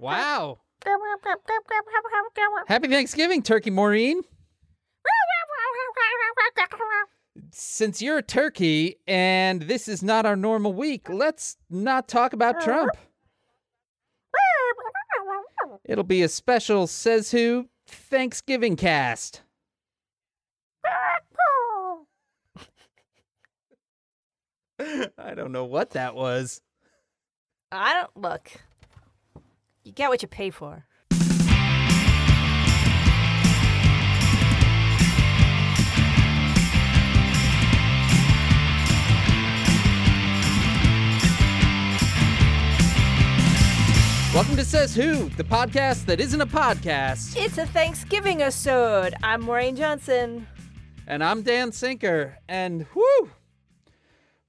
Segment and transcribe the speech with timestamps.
[0.00, 0.58] Wow.
[2.68, 4.22] Happy Thanksgiving, Turkey Maureen.
[7.50, 12.60] Since you're a turkey and this is not our normal week, let's not talk about
[12.60, 12.90] Trump.
[15.84, 19.42] It'll be a special Says Who Thanksgiving cast.
[25.18, 26.60] I don't know what that was.
[27.76, 28.50] I don't look.
[29.84, 30.84] You get what you pay for.
[44.34, 47.36] Welcome to Says Who, the podcast that isn't a podcast.
[47.36, 49.14] It's a Thanksgiving episode.
[49.22, 50.46] I'm Maureen Johnson.
[51.06, 52.36] And I'm Dan Sinker.
[52.48, 53.30] And whoo!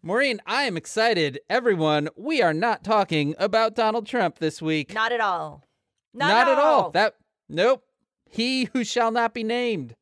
[0.07, 1.41] Maureen, I am excited.
[1.49, 4.93] Everyone, we are not talking about Donald Trump this week.
[4.93, 5.65] Not at all.
[6.13, 6.91] Not, Not at all.
[6.91, 7.15] That
[7.49, 7.83] nope.
[8.25, 9.97] He who shall not be named.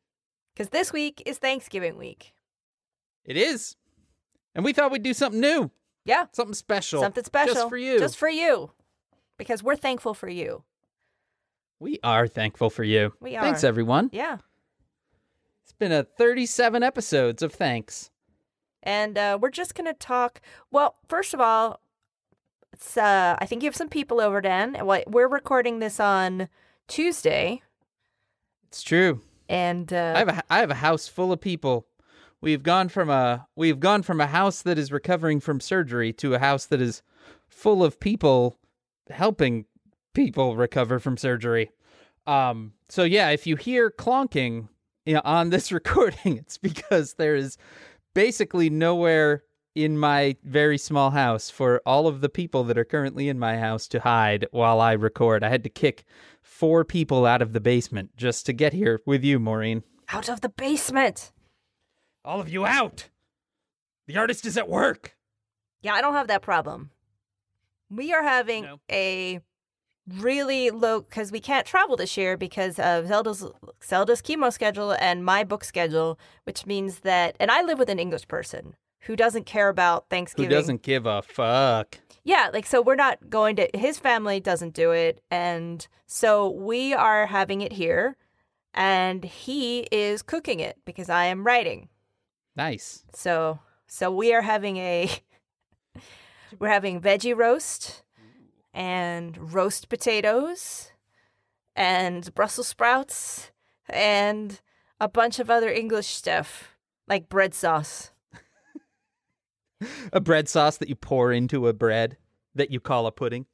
[0.53, 2.35] Because this week is Thanksgiving week.
[3.23, 3.77] It is.
[4.53, 5.71] And we thought we'd do something new,
[6.05, 6.27] Yeah.
[6.33, 7.01] something special.
[7.01, 7.55] Something special.
[7.55, 7.97] Just for you.
[7.97, 8.73] Just for you.
[9.39, 10.63] Because we're thankful for you.
[11.79, 13.11] we are thankful for you.
[13.19, 13.41] We are.
[13.41, 14.11] Thanks, everyone.
[14.13, 14.37] Yeah.
[15.63, 18.11] It's been a 37 episodes of thanks.
[18.85, 20.41] And uh, we're just going to talk.
[20.71, 21.81] Well, first of all,
[22.71, 24.77] it's, uh, I think you have some people over, Dan.
[25.07, 26.49] We're recording this on
[26.87, 27.61] Tuesday.
[28.67, 29.21] It's true.
[29.47, 31.87] And uh, I have a I have a house full of people.
[32.41, 36.33] We've gone from a we've gone from a house that is recovering from surgery to
[36.33, 37.01] a house that is
[37.47, 38.57] full of people
[39.09, 39.65] helping
[40.13, 41.71] people recover from surgery.
[42.27, 44.67] Um so yeah, if you hear clonking
[45.05, 47.57] you know, on this recording, it's because there is
[48.25, 49.43] basically nowhere
[49.75, 53.57] in my very small house for all of the people that are currently in my
[53.57, 55.43] house to hide while I record.
[55.43, 56.05] I had to kick
[56.41, 59.83] four people out of the basement just to get here with you, Maureen.
[60.09, 61.31] out of the basement.
[62.23, 63.09] All of you out.
[64.07, 65.15] The artist is at work.
[65.81, 66.91] Yeah, I don't have that problem.
[67.89, 68.79] We are having No.
[68.89, 69.41] a
[70.07, 73.45] really low because we can't travel this year because of Zelda's
[73.83, 77.99] Zelda's chemo schedule and my book schedule, which means that and I live with an
[77.99, 80.49] English person who doesn't care about Thanksgiving.
[80.49, 81.99] Who doesn't give a fuck?
[82.23, 86.93] Yeah, like so we're not going to his family doesn't do it and so we
[86.93, 88.17] are having it here
[88.73, 91.89] and he is cooking it because I am writing.
[92.55, 93.03] Nice.
[93.13, 95.09] So so we are having a
[96.59, 98.03] we're having veggie roast
[98.75, 100.91] and roast potatoes
[101.75, 103.51] and Brussels sprouts
[103.89, 104.59] and
[104.99, 106.75] a bunch of other English stuff
[107.07, 108.11] like bread sauce.
[110.13, 112.17] A bread sauce that you pour into a bread
[112.55, 113.45] that you call a pudding.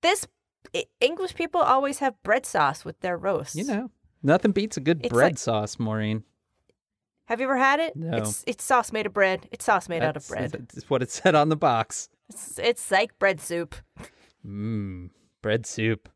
[0.00, 0.26] This
[1.00, 3.56] English people always have bread sauce with their roast.
[3.56, 3.90] You know,
[4.22, 6.22] nothing beats a good It's bread like- sauce, Maureen.
[7.26, 7.94] Have you ever had it?
[7.96, 8.16] No.
[8.16, 9.48] It's it's sauce made of bread.
[9.50, 10.52] It's sauce made out of bread.
[10.52, 12.08] That's what it said on the box.
[12.30, 13.74] It's, it's like bread soup.
[14.46, 15.10] Mmm,
[15.42, 16.08] bread soup.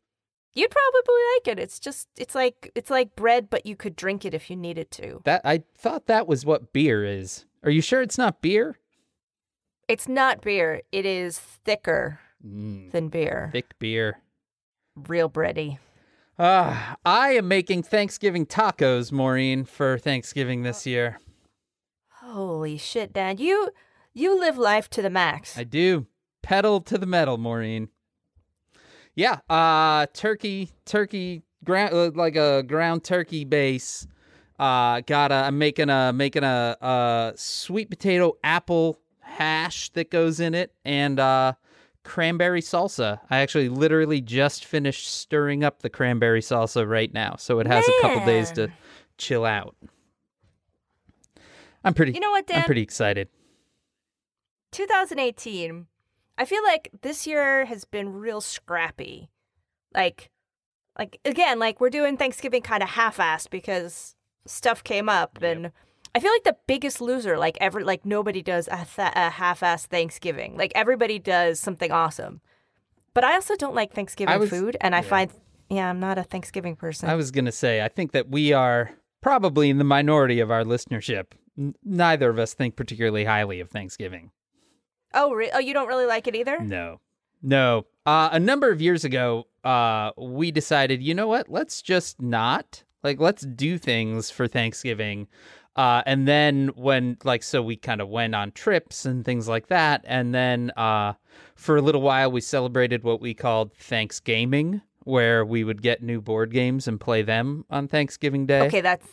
[0.55, 1.59] You'd probably like it.
[1.61, 4.91] It's just it's like it's like bread, but you could drink it if you needed
[4.91, 5.21] to.
[5.25, 7.45] That I thought that was what beer is.
[7.63, 8.77] Are you sure it's not beer?
[9.87, 10.81] It's not beer.
[10.91, 13.49] It is thicker Mm, than beer.
[13.53, 14.19] thick beer.
[15.07, 15.77] Real bready.
[16.37, 21.19] Ah, I am making Thanksgiving tacos, Maureen, for Thanksgiving this year.
[22.21, 23.39] Holy shit, Dad.
[23.39, 23.69] You
[24.13, 25.57] you live life to the max.
[25.57, 26.07] I do.
[26.41, 27.89] Pedal to the metal, Maureen.
[29.15, 34.07] Yeah, uh turkey turkey ground uh, like a ground turkey base.
[34.59, 40.39] Uh got a I'm making a making a uh sweet potato apple hash that goes
[40.39, 41.53] in it and uh
[42.03, 43.19] cranberry salsa.
[43.29, 47.87] I actually literally just finished stirring up the cranberry salsa right now, so it has
[47.87, 48.69] a couple days to
[49.17, 49.75] chill out.
[51.83, 52.59] I'm pretty You know what, Dan?
[52.59, 53.29] I'm pretty excited.
[54.73, 55.87] 2018.
[56.37, 59.29] I feel like this year has been real scrappy.
[59.93, 60.29] Like
[60.97, 64.15] like again, like we're doing Thanksgiving kind of half-assed because
[64.45, 65.71] stuff came up and
[66.15, 69.85] I feel like the biggest loser like ever like nobody does a, th- a half-assed
[69.87, 70.57] Thanksgiving.
[70.57, 72.41] Like everybody does something awesome.
[73.13, 75.31] But I also don't like Thanksgiving was- food and I find
[75.69, 77.09] yeah, I'm not a Thanksgiving person.
[77.09, 78.91] I was going to say, I think that we are
[79.21, 81.27] probably in the minority of our listenership.
[81.57, 84.31] N- neither of us think particularly highly of Thanksgiving.
[85.13, 86.59] Oh, re- oh, you don't really like it either?
[86.59, 86.99] No.
[87.41, 87.85] No.
[88.05, 91.49] Uh, a number of years ago, uh, we decided, you know what?
[91.49, 92.83] Let's just not.
[93.03, 95.27] Like, let's do things for Thanksgiving
[95.75, 99.67] Uh, and then when like so we kind of went on trips and things like
[99.69, 101.13] that, and then uh,
[101.55, 106.21] for a little while we celebrated what we called Thanksgiving, where we would get new
[106.21, 108.61] board games and play them on Thanksgiving Day.
[108.67, 109.07] Okay, that's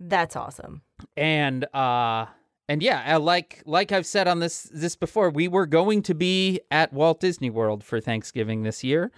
[0.00, 0.80] that's awesome.
[1.16, 2.24] and uh
[2.68, 6.60] and yeah like like i've said on this this before we were going to be
[6.70, 9.10] at walt disney world for thanksgiving this year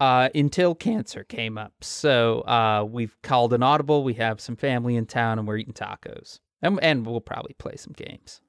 [0.00, 1.72] uh until cancer came up.
[1.80, 5.72] So uh we've called an audible we have some family in town and we're eating
[5.72, 6.40] tacos.
[6.62, 8.40] And, and we'll probably play some games.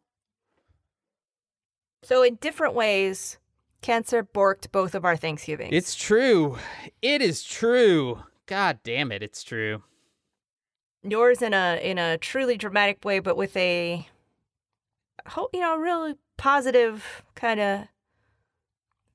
[2.04, 3.38] So in different ways,
[3.82, 5.72] cancer borked both of our Thanksgivings.
[5.74, 6.58] it's true.
[7.02, 8.24] It is true.
[8.46, 9.84] God damn it it's true.
[11.04, 14.08] Yours in a in a truly dramatic way, but with a
[15.54, 17.88] you know really positive kind of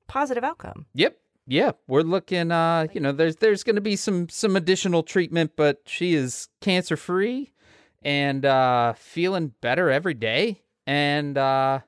[0.07, 0.85] positive outcome.
[0.93, 1.17] Yep.
[1.45, 5.51] Yeah, we're looking uh, you know, there's there's going to be some some additional treatment,
[5.57, 7.51] but she is cancer free
[8.01, 10.61] and uh feeling better every day.
[10.87, 11.79] And uh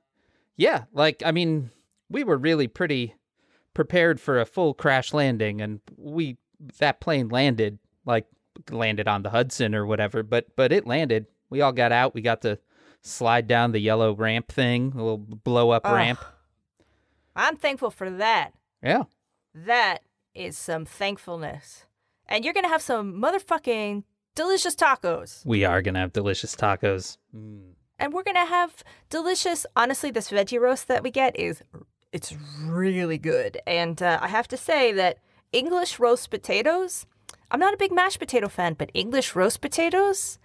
[0.57, 1.71] yeah, like I mean,
[2.09, 3.15] we were really pretty
[3.73, 6.37] prepared for a full crash landing and we
[6.79, 8.25] that plane landed like
[8.71, 11.27] landed on the Hudson or whatever, but but it landed.
[11.49, 12.13] We all got out.
[12.13, 12.59] We got to
[13.05, 15.93] slide down the yellow ramp thing, a little blow up Ugh.
[15.93, 16.19] ramp.
[17.35, 18.51] I'm thankful for that.
[18.81, 19.03] Yeah.
[19.53, 19.99] That
[20.33, 21.85] is some thankfulness.
[22.27, 24.03] And you're going to have some motherfucking
[24.35, 25.45] delicious tacos.
[25.45, 27.17] We are gonna have delicious tacos.
[27.35, 27.73] Mm.
[27.97, 31.63] And we're going to have delicious honestly this veggie roast that we get is
[32.11, 33.59] it's really good.
[33.65, 35.19] And uh, I have to say that
[35.51, 37.05] English roast potatoes,
[37.51, 40.39] I'm not a big mashed potato fan, but English roast potatoes,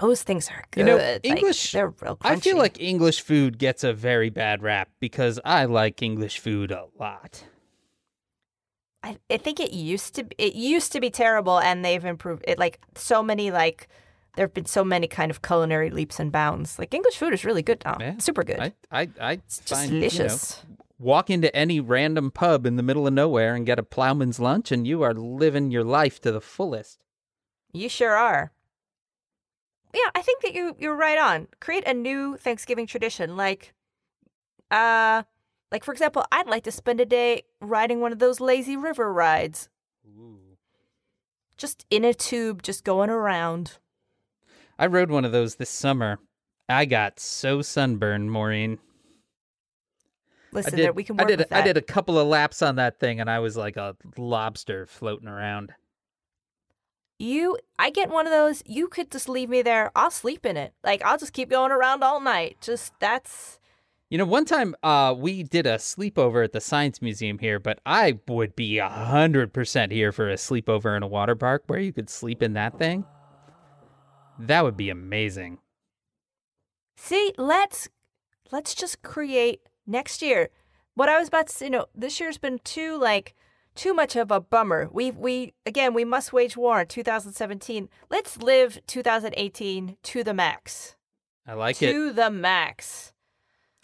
[0.00, 0.80] those things are good.
[0.80, 2.30] You know, Like, English- they're real crunchy.
[2.30, 6.70] I feel like English food gets a very bad rap because I like English food
[6.70, 7.44] a lot.
[9.02, 12.58] I, I think it used to it used to be terrible and they've improved it
[12.58, 13.88] like so many like
[14.34, 16.78] there have been so many kind of culinary leaps and bounds.
[16.78, 17.96] Like English food is really good now.
[18.00, 18.18] Yeah.
[18.18, 18.58] Super good.
[18.60, 20.62] I, I, I it's just find, you know, delicious.
[20.98, 24.70] walk into any random pub in the middle of nowhere and get a plowman's lunch,
[24.70, 27.02] and you are living your life to the fullest.
[27.72, 28.52] You sure are.
[29.96, 31.48] Yeah, I think that you you're right on.
[31.58, 33.72] Create a new Thanksgiving tradition, like,
[34.70, 35.22] uh,
[35.72, 39.10] like for example, I'd like to spend a day riding one of those lazy river
[39.10, 39.70] rides,
[41.56, 43.78] just in a tube, just going around.
[44.78, 46.18] I rode one of those this summer.
[46.68, 48.78] I got so sunburned, Maureen.
[50.52, 50.84] Listen, I did.
[50.84, 51.46] there we can I did.
[51.50, 54.84] I did a couple of laps on that thing, and I was like a lobster
[54.84, 55.72] floating around.
[57.18, 58.62] You, I get one of those.
[58.66, 59.90] You could just leave me there.
[59.96, 60.74] I'll sleep in it.
[60.84, 62.58] Like I'll just keep going around all night.
[62.60, 63.58] Just that's.
[64.10, 67.80] You know, one time uh, we did a sleepover at the Science Museum here, but
[67.84, 71.80] I would be a hundred percent here for a sleepover in a water park where
[71.80, 73.04] you could sleep in that thing.
[74.38, 75.58] That would be amazing.
[76.96, 77.88] See, let's
[78.52, 80.50] let's just create next year.
[80.94, 83.34] What I was about to say, you know, this year's been too like
[83.76, 84.88] too much of a bummer.
[84.90, 87.88] We we again we must wage war in 2017.
[88.10, 90.96] Let's live 2018 to the max.
[91.46, 91.92] I like it.
[91.92, 93.12] to the max.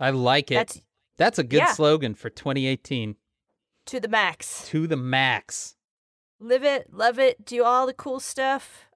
[0.00, 0.54] I like it.
[0.54, 0.82] That's,
[1.16, 1.72] That's a good yeah.
[1.72, 3.14] slogan for 2018.
[3.86, 4.66] to the max.
[4.68, 5.76] To the max.
[6.40, 8.86] live it, love it, do all the cool stuff.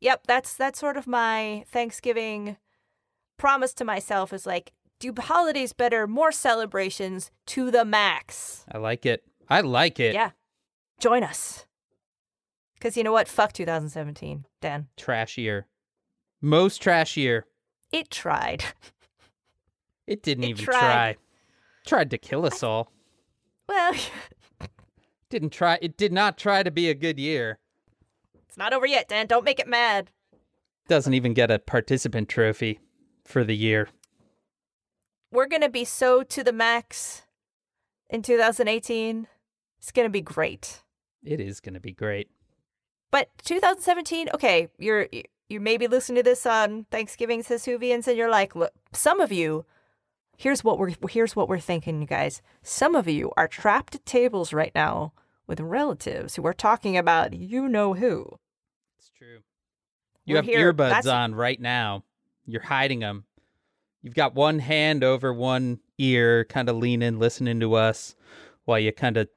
[0.00, 2.56] Yep, that's that's sort of my Thanksgiving
[3.36, 8.64] promise to myself is like do holidays better, more celebrations to the max.
[8.70, 9.24] I like it.
[9.50, 10.14] I like it.
[10.14, 10.30] Yeah.
[11.00, 11.66] Join us.
[12.80, 13.28] Cuz you know what?
[13.28, 14.88] Fuck 2017, Dan.
[14.96, 15.66] Trash year.
[16.40, 17.46] Most trash year.
[17.92, 18.64] It tried.
[20.06, 20.80] It didn't It even tried.
[20.80, 21.16] try.
[21.86, 22.90] Tried to kill us all.
[23.68, 23.94] well,
[25.28, 25.78] Didn't try.
[25.80, 27.58] It did not try to be a good year.
[28.48, 29.26] it's not over yet, Dan.
[29.28, 30.10] Don't make it mad.
[30.88, 32.80] Doesn't even get a participant trophy
[33.24, 33.88] for the year.
[35.30, 37.22] We're going to be so to the max
[38.08, 39.28] in 2018.
[39.80, 40.82] It's going to be great.
[41.24, 42.28] It is going to be great.
[43.10, 45.08] But 2017, okay, you're
[45.48, 49.20] you may be listening to this on Thanksgiving, says Huvians, and you're like, look, some
[49.20, 49.64] of you,
[50.36, 52.40] here's what we're here's what we're thinking, you guys.
[52.62, 55.12] Some of you are trapped at tables right now
[55.48, 58.38] with relatives who are talking about you know who.
[58.98, 59.40] It's true.
[60.24, 62.04] You We're have here- earbuds that's- on right now.
[62.46, 63.24] You're hiding them.
[64.02, 68.14] You've got one hand over one ear, kind of leaning, listening to us
[68.64, 69.28] while you kind of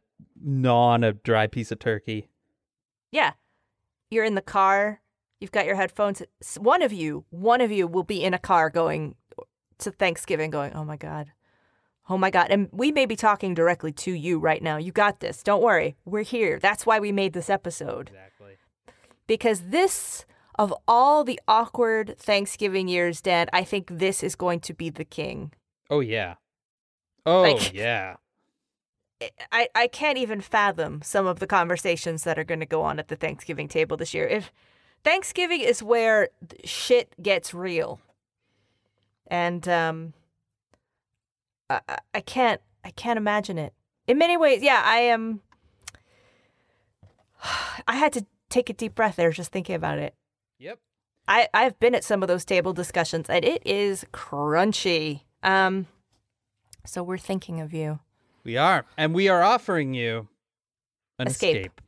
[0.44, 2.30] gnaw on a dry piece of turkey.
[3.12, 3.34] Yeah,
[4.12, 5.02] you're in the car.
[5.40, 6.22] You've got your headphones.
[6.58, 9.16] One of you, one of you will be in a car going
[9.80, 11.32] to Thanksgiving, going, "Oh my god,
[12.10, 14.78] oh my god," and we may be talking directly to you right now.
[14.78, 15.44] You got this.
[15.44, 16.60] Don't worry, we're here.
[16.60, 18.10] That's why we made this episode.
[18.10, 18.58] Exactly.
[19.28, 20.26] because this
[20.60, 25.06] of all the awkward Thanksgiving years, Dan, I think this is going to be the
[25.06, 25.52] king.
[25.90, 26.36] Oh yeah.
[27.26, 28.16] Oh Like- yeah.
[29.52, 33.00] I, I can't even fathom some of the conversations that are going to go on
[33.00, 34.28] at the Thanksgiving table this year.
[34.28, 34.52] If
[35.04, 36.30] Thanksgiving is where
[36.64, 38.00] shit gets real,
[39.28, 40.14] and um,
[41.70, 41.82] I,
[42.14, 43.74] I- can't I can't imagine it.
[44.08, 45.42] In many ways, yeah, I am.
[47.88, 50.14] I had to take a deep breath there just thinking about it.
[50.60, 50.80] Yep.
[51.28, 55.22] I I've been at some of those table discussions, and it is crunchy.
[55.42, 55.88] Um,
[56.86, 58.00] so we're thinking of you.
[58.44, 60.28] We are, and we are offering you
[61.18, 61.56] an Escape.
[61.58, 61.82] escape.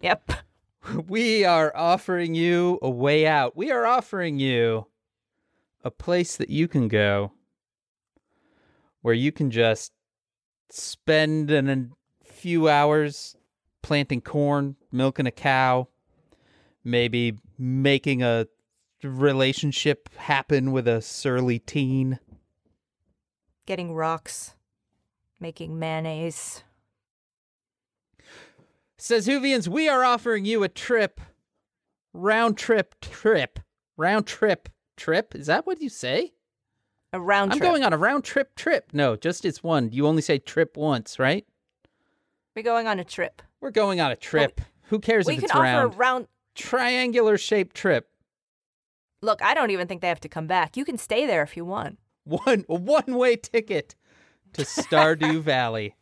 [0.00, 0.32] Yep.
[1.08, 3.56] We are offering you a way out.
[3.56, 4.86] We are offering you
[5.82, 7.32] a place that you can go
[9.02, 9.92] where you can just
[10.70, 13.36] spend an, a few hours
[13.82, 15.88] planting corn, milking a cow,
[16.84, 18.46] maybe making a
[19.02, 22.18] relationship happen with a surly teen.
[23.66, 24.55] getting rocks,
[25.40, 26.62] making mayonnaise.
[28.98, 31.20] Says Hoovians, we are offering you a trip,
[32.12, 33.60] round trip trip,
[33.96, 35.34] round trip trip.
[35.34, 36.32] Is that what you say?
[37.12, 37.56] A round trip.
[37.56, 37.70] I'm trip.
[37.70, 38.90] going on a round trip trip.
[38.92, 39.90] No, just it's one.
[39.92, 41.46] You only say trip once, right?
[42.54, 43.42] We're going on a trip.
[43.60, 44.60] We're going on a trip.
[44.88, 45.64] Who cares if it's round?
[45.64, 46.26] we can offer a round.
[46.54, 48.08] Triangular shaped trip.
[49.20, 50.76] Look, I don't even think they have to come back.
[50.76, 51.98] You can stay there if you want.
[52.24, 53.94] One one way ticket
[54.56, 55.94] to Stardew Valley.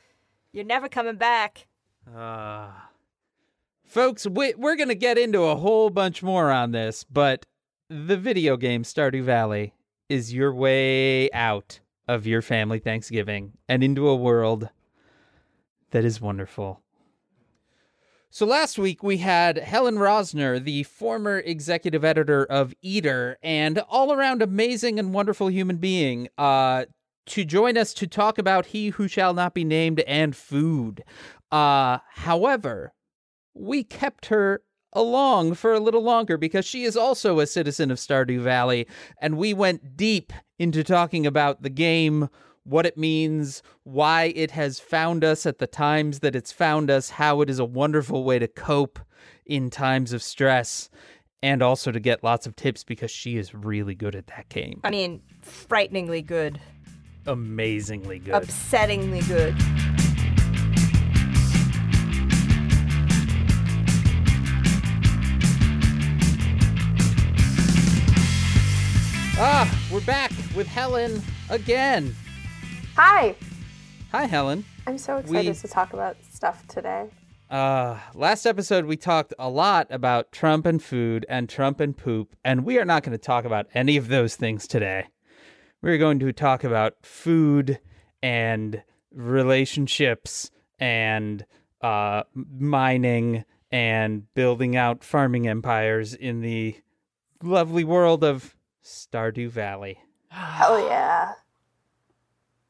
[0.52, 1.66] You're never coming back.
[2.12, 2.70] Uh,
[3.86, 7.46] folks, we, we're going to get into a whole bunch more on this, but
[7.88, 9.74] the video game Stardew Valley
[10.08, 14.70] is your way out of your family Thanksgiving and into a world
[15.92, 16.80] that is wonderful.
[18.32, 24.12] So last week we had Helen Rosner, the former executive editor of Eater and all
[24.12, 26.86] around amazing and wonderful human being, uh,
[27.26, 31.04] to join us to talk about He Who Shall Not Be Named and food.
[31.50, 32.92] Uh, however,
[33.54, 34.62] we kept her
[34.92, 38.86] along for a little longer because she is also a citizen of Stardew Valley,
[39.20, 42.28] and we went deep into talking about the game,
[42.64, 47.10] what it means, why it has found us at the times that it's found us,
[47.10, 48.98] how it is a wonderful way to cope
[49.46, 50.90] in times of stress,
[51.42, 54.80] and also to get lots of tips because she is really good at that game.
[54.84, 56.60] I mean, frighteningly good,
[57.26, 58.34] Amazingly good.
[58.34, 59.54] upsettingly good.
[69.42, 72.14] Ah, we're back with Helen again.
[72.96, 73.34] Hi,
[74.12, 74.64] Hi, Helen.
[74.88, 77.06] I'm so excited We- to talk about stuff today.
[77.48, 82.34] Uh, last episode we talked a lot about Trump and food and Trump and poop,
[82.44, 85.06] and we are not going to talk about any of those things today.
[85.82, 87.80] We're going to talk about food
[88.22, 88.82] and
[89.12, 91.44] relationships and
[91.80, 96.76] uh, mining and building out farming empires in the
[97.42, 99.98] lovely world of Stardew Valley.
[100.28, 101.32] Hell yeah.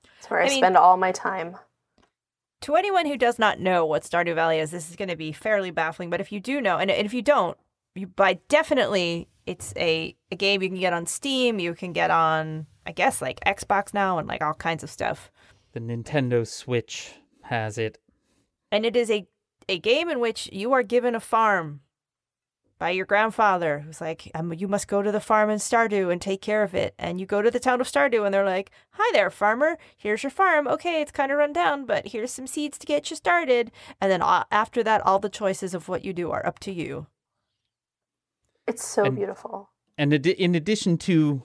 [0.05, 1.57] That's where I, I mean- spend all my time.
[2.63, 5.33] To anyone who does not know what Stardew Valley is, this is going to be
[5.33, 6.11] fairly baffling.
[6.11, 7.57] But if you do know, and and if you don't,
[7.95, 11.59] you by definitely, it's a, a game you can get on Steam.
[11.59, 15.31] You can get on, I guess, like Xbox now and like all kinds of stuff.
[15.73, 17.99] The Nintendo Switch has it.
[18.73, 19.27] And it is a
[19.69, 21.81] a game in which you are given a farm
[22.81, 26.21] by your grandfather, who's like, um, "You must go to the farm in Stardew and
[26.21, 28.71] take care of it." And you go to the town of Stardew, and they're like,
[28.93, 29.77] "Hi there, farmer.
[29.97, 30.67] Here's your farm.
[30.67, 33.71] Okay, it's kind of run down, but here's some seeds to get you started."
[34.01, 37.07] And then after that, all the choices of what you do are up to you.
[38.71, 39.69] It's so And- beautiful.
[39.99, 41.43] And in addition to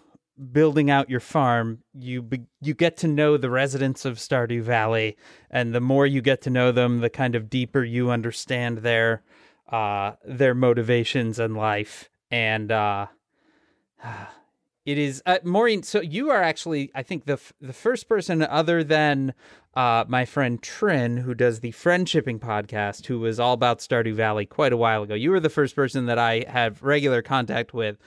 [0.51, 5.17] building out your farm, you be- you get to know the residents of Stardew Valley,
[5.49, 9.23] and the more you get to know them, the kind of deeper you understand their
[9.71, 12.09] uh, their motivations and life.
[12.29, 13.07] And uh,
[14.85, 15.81] it is uh, Maureen.
[15.83, 19.33] So you are actually, I think, the f- the first person other than
[19.75, 24.45] uh, my friend Trin, who does the Friendshipping podcast, who was all about Stardew Valley
[24.45, 25.13] quite a while ago.
[25.13, 27.97] You were the first person that I have regular contact with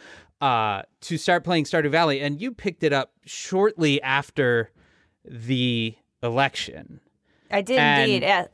[0.40, 4.70] uh, to start playing Stardew Valley, and you picked it up shortly after
[5.24, 7.00] the election.
[7.50, 8.22] I did And- indeed.
[8.26, 8.46] Yeah.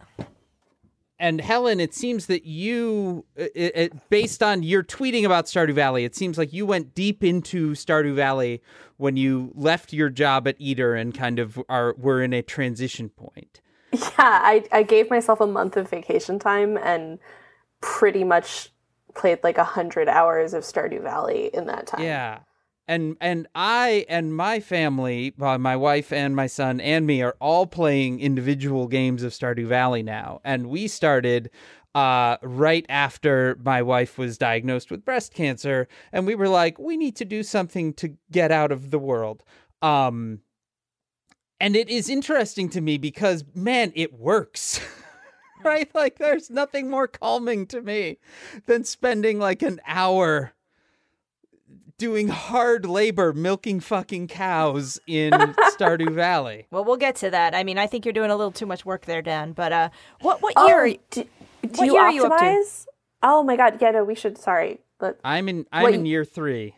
[1.18, 5.75] And Helen, it seems that you, uh, it, it, based on your tweeting about Stardew
[5.75, 8.62] Valley, it seems like you went deep into Stardew Valley
[8.97, 13.09] when you left your job at Eater and kind of are were in a transition
[13.09, 13.61] point.
[13.92, 17.21] Yeah, I, I gave myself a month of vacation time and
[17.80, 18.73] pretty much
[19.14, 22.02] played like a hundred hours of Stardew Valley in that time.
[22.02, 22.40] Yeah.
[22.87, 27.37] And and I and my family, uh, my wife and my son and me are
[27.41, 30.41] all playing individual games of Stardew Valley now.
[30.45, 31.50] And we started
[31.95, 36.97] uh, right after my wife was diagnosed with breast cancer, and we were like, we
[36.97, 39.45] need to do something to get out of the world.
[39.81, 40.41] Um,
[41.61, 44.81] and it is interesting to me because man, it works.
[45.64, 45.93] right?
[45.95, 48.19] Like there's nothing more calming to me
[48.67, 50.53] than spending like an hour
[52.04, 55.30] doing hard labor milking fucking cows in
[55.78, 56.66] Stardew Valley.
[56.70, 57.54] Well, we'll get to that.
[57.54, 59.52] I mean, I think you're doing a little too much work there, Dan.
[59.52, 59.88] But uh,
[60.20, 60.76] what what Oh, year?
[60.80, 61.25] are you- do,
[61.62, 62.44] do what you year are you up to?
[62.44, 62.87] optimize?
[63.23, 64.37] Oh my god, yeah, no, we should.
[64.37, 65.94] Sorry, but I'm in I'm Wait.
[65.94, 66.75] in year 3.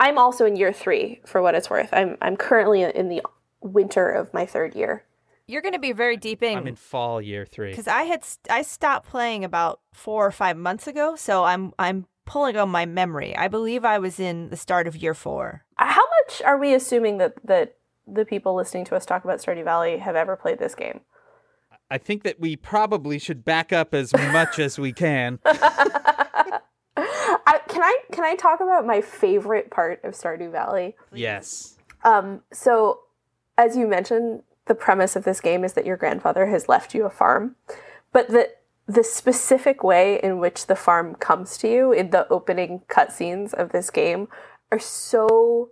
[0.00, 1.90] I'm also in year three for what it's worth.
[1.92, 3.22] I'm I'm currently in the
[3.60, 5.04] winter of my third year.
[5.46, 6.56] You're going to be very deep in.
[6.56, 7.70] I'm in in fall year 3.
[7.70, 11.72] because I had st- I stopped playing about four or five months ago, so I'm
[11.78, 13.36] I'm pulling on my memory.
[13.36, 15.64] I believe I was in the start of year four.
[15.74, 17.74] How much are we assuming that that
[18.06, 21.00] the people listening to us talk about Stardew Valley have ever played this game?
[21.90, 25.40] I think that we probably should back up as much as we can.
[25.44, 26.60] I,
[27.68, 30.94] can I can I talk about my favorite part of Stardew Valley?
[31.12, 31.78] Yes.
[32.04, 33.00] Um, so,
[33.58, 37.06] as you mentioned, the premise of this game is that your grandfather has left you
[37.06, 37.56] a farm,
[38.12, 38.50] but the
[38.86, 43.70] the specific way in which the farm comes to you in the opening cutscenes of
[43.70, 44.28] this game
[44.72, 45.70] are so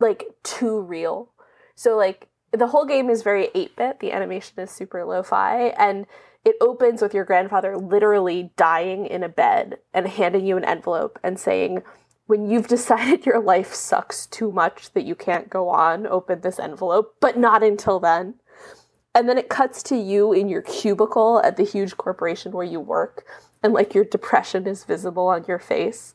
[0.00, 1.30] like too real.
[1.74, 4.00] So like the whole game is very 8-bit.
[4.00, 6.06] The animation is super lo-fi and
[6.44, 11.18] it opens with your grandfather literally dying in a bed and handing you an envelope
[11.22, 11.82] and saying
[12.26, 16.58] when you've decided your life sucks too much that you can't go on, open this
[16.58, 18.34] envelope, but not until then.
[19.18, 22.78] And then it cuts to you in your cubicle at the huge corporation where you
[22.78, 23.26] work,
[23.64, 26.14] and like your depression is visible on your face.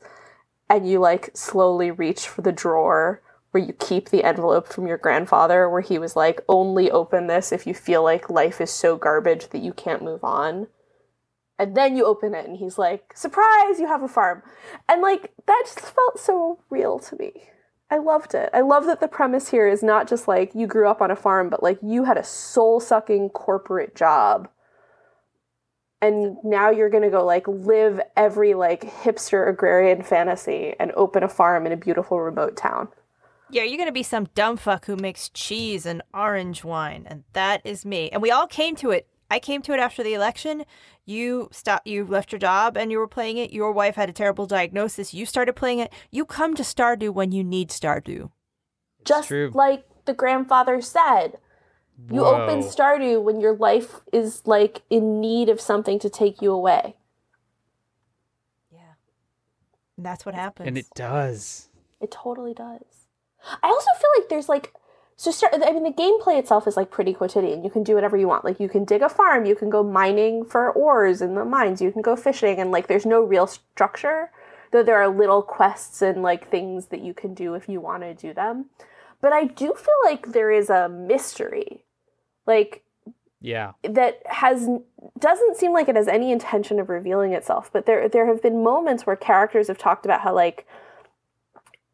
[0.69, 4.98] And you like slowly reach for the drawer where you keep the envelope from your
[4.98, 8.95] grandfather, where he was like, only open this if you feel like life is so
[8.95, 10.67] garbage that you can't move on.
[11.60, 14.44] And then you open it, and he's like, surprise, you have a farm.
[14.87, 17.50] And like, that just felt so real to me.
[17.89, 18.50] I loved it.
[18.53, 21.15] I love that the premise here is not just like you grew up on a
[21.15, 24.50] farm, but like you had a soul sucking corporate job.
[26.01, 31.29] And now you're gonna go like live every like hipster agrarian fantasy and open a
[31.29, 32.89] farm in a beautiful remote town.
[33.53, 37.24] Yeah, you're going to be some dumb fuck who makes cheese and orange wine, and
[37.33, 38.09] that is me.
[38.09, 39.07] And we all came to it.
[39.33, 40.63] I came to it after the election.
[41.05, 41.87] You stopped.
[41.87, 43.51] You left your job and you were playing it.
[43.51, 45.11] Your wife had a terrible diagnosis.
[45.11, 45.91] You started playing it.
[46.11, 48.29] You come to Stardew when you need Stardew.
[49.03, 49.50] Just true.
[49.55, 51.39] like the grandfather said.
[52.11, 56.51] You open Stardew when your life is like in need of something to take you
[56.51, 56.96] away.
[58.72, 58.93] Yeah,
[59.98, 60.67] and that's what happens.
[60.67, 61.69] And it does.
[62.00, 63.07] It totally does.
[63.63, 64.74] I also feel like there's like
[65.15, 67.63] so start I mean the gameplay itself is like pretty quotidian.
[67.63, 68.43] You can do whatever you want.
[68.45, 71.81] Like you can dig a farm, you can go mining for ores in the mines,
[71.81, 74.31] you can go fishing and like there's no real structure.
[74.71, 78.01] Though there are little quests and like things that you can do if you want
[78.03, 78.65] to do them.
[79.21, 81.85] But I do feel like there is a mystery.
[82.47, 82.83] Like
[83.39, 83.73] Yeah.
[83.83, 84.67] that has
[85.19, 88.63] doesn't seem like it has any intention of revealing itself but there there have been
[88.63, 90.65] moments where characters have talked about how like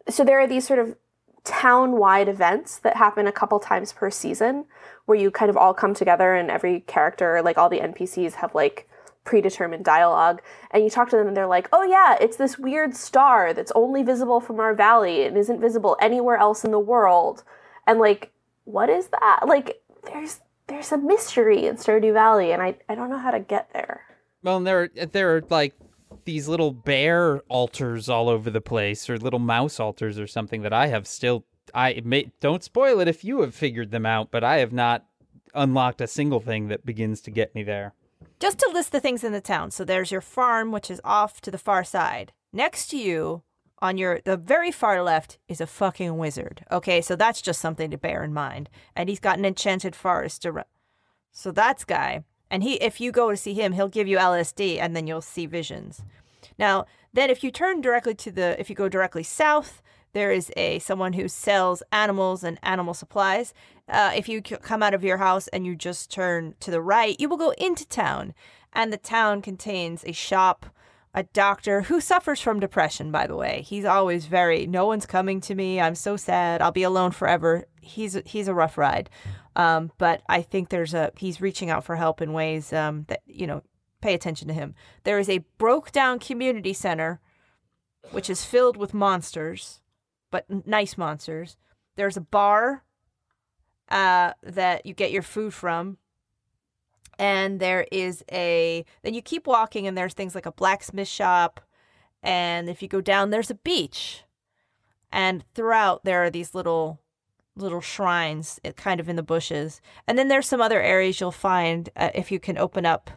[0.08, 0.96] so there are these sort of
[1.44, 4.66] town-wide events that happen a couple times per season
[5.06, 8.54] where you kind of all come together and every character like all the npcs have
[8.54, 8.88] like
[9.26, 10.42] predetermined dialogue.
[10.72, 13.72] And you talk to them and they're like oh yeah it's this weird star that's
[13.76, 17.44] only visible from our valley and isn't visible anywhere else in the world.
[17.88, 18.32] And like
[18.66, 19.42] what is that?
[19.48, 23.40] Like there's there's a mystery in Stardew Valley and I, I don't know how to
[23.40, 24.02] get there.
[24.44, 25.74] Well, and there there are like
[26.26, 30.74] these little bear altars all over the place, or little mouse altars, or something that
[30.74, 31.46] I have still.
[31.74, 35.06] I may don't spoil it if you have figured them out, but I have not
[35.54, 37.94] unlocked a single thing that begins to get me there.
[38.40, 39.72] Just to list the things in the town.
[39.72, 42.32] So there's your farm, which is off to the far side.
[42.52, 43.44] Next to you,
[43.80, 46.66] on your the very far left, is a fucking wizard.
[46.72, 48.70] Okay, so that's just something to bear in mind.
[48.96, 50.66] And he's got an enchanted forest around.
[51.32, 52.24] So that's guy.
[52.52, 55.22] And he if you go to see him, he'll give you LSD and then you'll
[55.22, 56.02] see visions.
[56.58, 59.82] Now, then if you turn directly to the if you go directly south,
[60.14, 63.54] there is a someone who sells animals and animal supplies.
[63.88, 67.20] Uh, if you come out of your house and you just turn to the right,
[67.20, 68.34] you will go into town,
[68.74, 70.66] and the town contains a shop,
[71.14, 73.12] a doctor who suffers from depression.
[73.12, 74.68] By the way, he's always very.
[74.68, 75.80] No one's coming to me.
[75.80, 76.62] I'm so sad.
[76.62, 77.66] I'll be alone forever.
[77.82, 79.10] He's he's a rough ride,
[79.56, 83.22] um, but I think there's a he's reaching out for help in ways um, that
[83.26, 83.62] you know
[84.02, 84.76] pay attention to him.
[85.04, 87.20] There is a broke down community center,
[88.12, 89.82] which is filled with monsters,
[90.32, 91.58] but nice monsters.
[91.96, 92.84] There's a bar
[93.90, 95.98] uh, that you get your food from.
[97.18, 98.86] And there is a.
[99.02, 101.60] Then you keep walking, and there's things like a blacksmith shop.
[102.24, 104.24] And if you go down, there's a beach.
[105.12, 107.02] And throughout, there are these little
[107.56, 109.82] little shrines eh, kind of in the bushes.
[110.08, 113.10] And then there's some other areas you'll find uh, if you can open up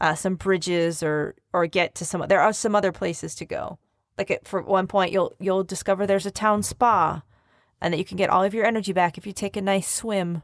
[0.00, 3.78] uh, some bridges or or get to some there are some other places to go.
[4.16, 7.22] Like at, for one point you'll you'll discover there's a town spa
[7.80, 9.88] and that you can get all of your energy back if you take a nice
[9.88, 10.42] swim.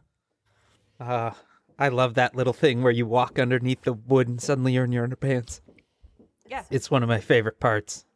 [0.98, 1.32] Uh,
[1.78, 4.92] I love that little thing where you walk underneath the wood and suddenly you're in
[4.92, 5.60] your underpants.
[6.46, 6.64] Yeah.
[6.70, 8.06] It's one of my favorite parts.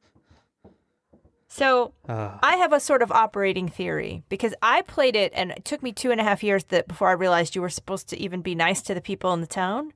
[1.49, 5.65] So Uh, I have a sort of operating theory because I played it and it
[5.65, 8.19] took me two and a half years that before I realized you were supposed to
[8.19, 9.93] even be nice to the people in the town.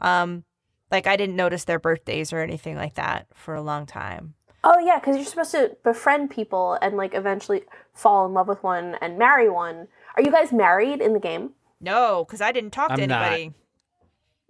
[0.00, 0.44] Um,
[0.90, 4.34] like I didn't notice their birthdays or anything like that for a long time.
[4.64, 8.62] Oh yeah, because you're supposed to befriend people and like eventually fall in love with
[8.62, 9.88] one and marry one.
[10.16, 11.52] Are you guys married in the game?
[11.80, 13.38] No, because I didn't talk to I'm not.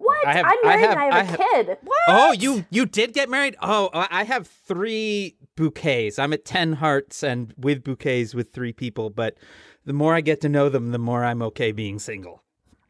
[0.03, 0.27] What?
[0.27, 1.69] I have- I'm I married have- and I have I a have- kid.
[1.71, 2.03] Oh, what?
[2.09, 3.57] oh, you you did get married?
[3.63, 6.19] Oh, I I have three bouquets.
[6.19, 9.11] I'm at ten hearts and with bouquets with three people.
[9.11, 9.37] But
[9.85, 12.43] the more I get to know them, the more I'm okay being single.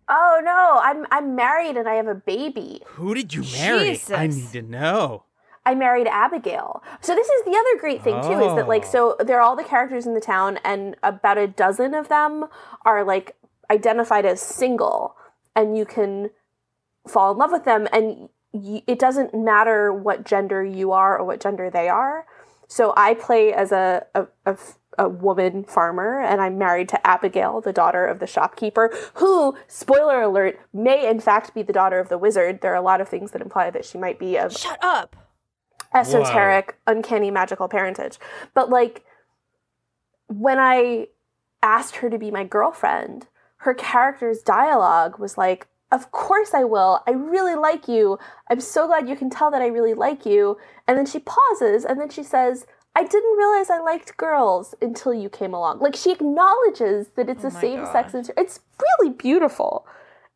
[0.09, 2.81] Oh no, I'm I'm married and I have a baby.
[2.87, 4.01] Who did you marry?
[4.11, 5.25] I need to know.
[5.65, 6.83] I married Abigail.
[7.01, 9.25] So this is the other great thing too is that like so oh.
[9.25, 12.47] there are all the characters in the town and about a dozen of them
[12.85, 13.37] are like
[13.71, 15.17] identified as single
[15.55, 16.31] and you can
[17.07, 21.25] fall in love with them and y- it doesn't matter what gender you are or
[21.25, 22.27] what gender they are.
[22.69, 24.07] So I play as a
[24.99, 30.21] a woman farmer and I'm married to Abigail, the daughter of the shopkeeper, who, spoiler
[30.21, 32.61] alert, may in fact be the daughter of the wizard.
[32.61, 35.17] There are a lot of things that imply that she might be of Shut up.
[35.95, 38.19] esoteric, uncanny magical parentage.
[38.55, 39.03] But like
[40.29, 41.09] when I
[41.63, 47.03] asked her to be my girlfriend, her character's dialogue was like, Of course I will.
[47.07, 48.19] I really like you.
[48.51, 50.57] I'm so glad you can tell that I really like you.
[50.89, 55.15] And then she pauses and then she says, I didn't realize I liked girls until
[55.15, 55.81] you came along.
[55.81, 58.15] Like she acknowledges that it's Oh my same sex.
[58.15, 59.87] Inter- it's really beautiful.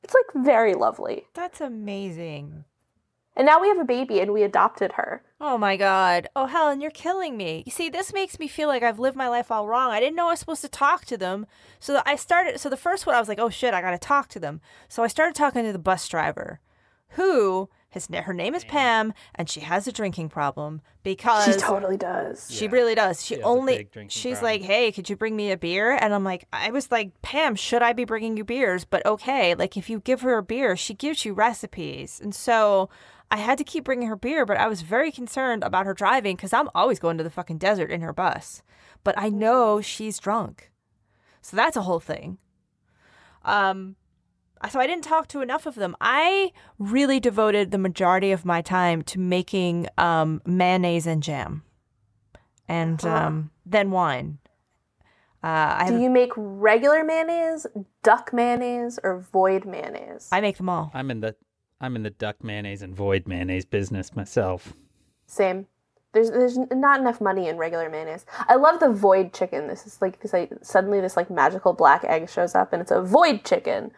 [0.05, 1.27] It's like very lovely.
[1.35, 2.65] That's amazing.
[3.37, 5.23] And now we have a baby and we adopted her.
[5.41, 6.29] Oh my god.
[6.35, 7.63] Oh Helen, you're killing me.
[7.67, 9.91] You see, this makes me feel like I've lived my life all wrong.
[9.91, 11.47] I didn't know I was supposed to talk to them.
[11.79, 13.99] So I started so the first one I was like, "Oh shit, I got to
[13.99, 16.61] talk to them." So I started talking to the bus driver
[17.11, 21.97] who his her name is Pam and she has a drinking problem because She totally
[21.97, 22.47] does.
[22.51, 23.25] She really does.
[23.25, 24.45] She, has a only she's problem.
[24.45, 27.55] like, "Hey, could you bring me a beer?" And I'm like, I was like, "Pam,
[27.55, 30.77] should I be bringing you beers?" But okay, like if you give her a beer,
[30.77, 32.21] she gives you recipes.
[32.23, 32.91] And so
[33.31, 36.37] I had to keep bringing her beer, but I was very concerned about her driving
[36.37, 38.63] cuz I'm always going to the fucking desert in her bus.
[39.05, 40.71] But I know she's drunk.
[41.43, 42.39] So that's a whole thing.
[43.45, 43.97] Um
[44.71, 45.95] so I didn't talk to enough of them.
[46.01, 51.63] I really devoted the majority of my time to making um, mayonnaise and jam,
[52.67, 53.09] and Huh.
[53.27, 54.39] um, then wine.
[55.43, 57.67] Uh, Do you make regular mayonnaise,
[58.03, 60.29] duck mayonnaise, or void mayonnaise?
[60.33, 60.91] I make them all.
[60.95, 61.37] I'm in the
[61.81, 64.73] I'm in the duck mayonnaise and void mayonnaise business myself.
[65.27, 65.67] Same.
[66.13, 68.25] There's there's not enough money in regular mayonnaise.
[68.49, 69.67] I love the void chicken.
[69.69, 72.91] This is like this like suddenly this like magical black egg shows up and it's
[72.91, 73.91] a void chicken,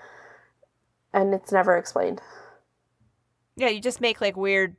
[1.12, 2.20] and it's never explained.
[3.56, 4.76] Yeah, you just make like weird.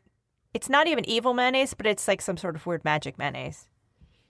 [0.54, 3.68] It's not even evil mayonnaise, but it's like some sort of weird magic mayonnaise.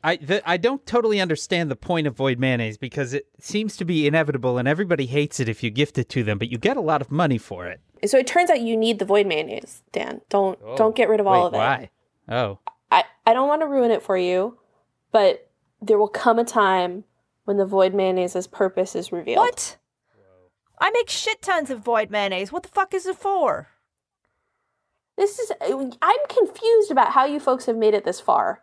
[0.03, 3.85] I the, I don't totally understand the point of void mayonnaise because it seems to
[3.85, 6.77] be inevitable and everybody hates it if you gift it to them, but you get
[6.77, 7.81] a lot of money for it.
[8.05, 10.21] So it turns out you need the void mayonnaise, Dan.
[10.29, 10.77] Don't oh.
[10.77, 11.57] don't get rid of all Wait, of it.
[11.57, 11.89] Why?
[12.29, 12.59] Oh,
[12.91, 14.57] I, I don't want to ruin it for you,
[15.11, 15.49] but
[15.81, 17.03] there will come a time
[17.43, 19.39] when the void mayonnaise's purpose is revealed.
[19.39, 19.77] What?
[20.81, 22.53] I make shit tons of void mayonnaise.
[22.53, 23.67] What the fuck is it for?
[25.17, 25.51] This is
[26.01, 28.61] I'm confused about how you folks have made it this far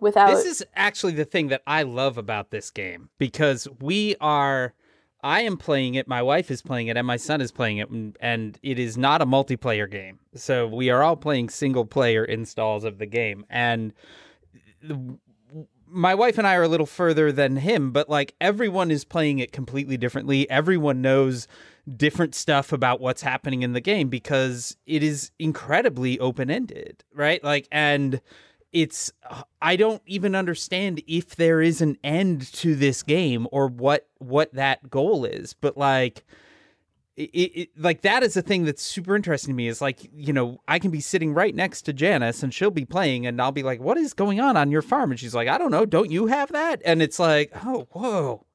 [0.00, 4.74] without this is actually the thing that I love about this game because we are.
[5.20, 7.88] I am playing it, my wife is playing it, and my son is playing it,
[8.20, 10.20] and- it is not a multiplayer game.
[10.36, 13.44] So we are all playing single player installs of the game.
[13.50, 13.92] And
[14.80, 15.18] the-
[15.88, 19.40] my wife and I are a little further than him, but like everyone is playing
[19.40, 20.48] it completely differently.
[20.48, 21.48] Everyone knows
[21.96, 27.42] different stuff about what's happening in the game because it is incredibly open ended, right?
[27.42, 28.20] Like, and
[28.72, 29.12] it's
[29.62, 34.52] I don't even understand if there is an end to this game or what what
[34.54, 36.24] that goal is, but like
[37.16, 40.32] it, it, like that is a thing that's super interesting to me is like you
[40.32, 43.50] know i can be sitting right next to janice and she'll be playing and i'll
[43.50, 45.84] be like what is going on on your farm and she's like i don't know
[45.84, 48.46] don't you have that and it's like oh whoa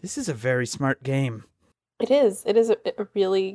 [0.00, 1.44] this is a very smart game
[2.00, 2.42] It is.
[2.46, 3.54] It is a, a really.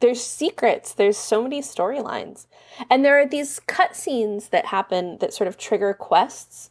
[0.00, 0.92] There's secrets.
[0.94, 2.46] There's so many storylines,
[2.90, 6.70] and there are these cutscenes that happen that sort of trigger quests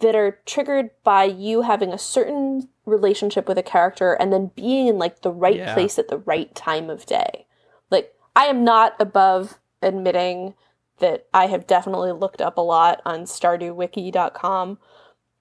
[0.00, 4.86] that are triggered by you having a certain relationship with a character and then being
[4.86, 5.74] in like the right Yeah.
[5.74, 7.46] place at the right time of day.
[7.90, 10.54] Like I am not above admitting
[10.98, 14.78] that I have definitely looked up a lot on stardewwiki.com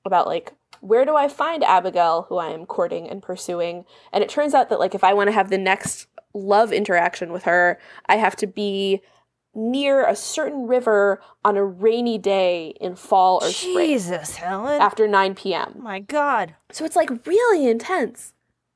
[0.05, 4.29] about like where do I find Abigail who I am courting and pursuing and it
[4.29, 7.79] turns out that like if I want to have the next love interaction with her
[8.07, 9.01] I have to be
[9.57, 14.79] near a certain river on a rainy day in fall or spring Jesus, Helen.
[14.79, 15.75] after 9 p.m.
[15.79, 16.53] my God.
[16.71, 18.33] So it's like really intense.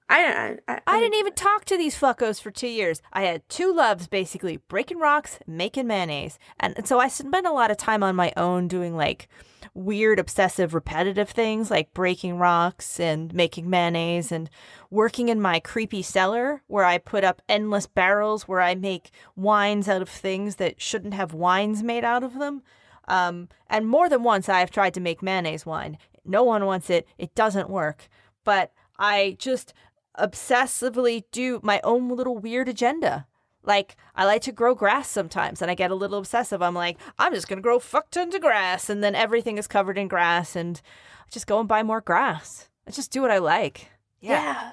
[0.10, 3.02] I I, I, I didn't even talk to these fuckos for two years.
[3.14, 6.40] I had two loves, basically breaking rocks, making mayonnaise.
[6.60, 9.30] And, and so I spent a lot of time on my own doing like
[9.74, 14.50] weird, obsessive, repetitive things like breaking rocks and making mayonnaise and
[14.92, 19.88] working in my creepy cellar where I put up endless barrels where I make wines
[19.88, 22.62] out of things that shouldn't have wines made out of them.
[23.08, 25.98] Um, and more than once, I have tried to make mayonnaise wine.
[26.24, 27.08] No one wants it.
[27.18, 28.10] It doesn't work.
[28.44, 29.74] But I just
[30.20, 33.26] obsessively do my own little weird agenda.
[33.64, 36.62] Like, I like to grow grass sometimes, and I get a little obsessive.
[36.62, 39.98] I'm like, I'm just to grow fuck tons of grass, and then everything is covered
[39.98, 40.82] in grass, and
[41.20, 42.70] I just go and buy more grass.
[42.88, 43.92] I just do what I like.
[44.20, 44.72] Yeah.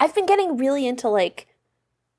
[0.00, 1.46] I've been getting really into like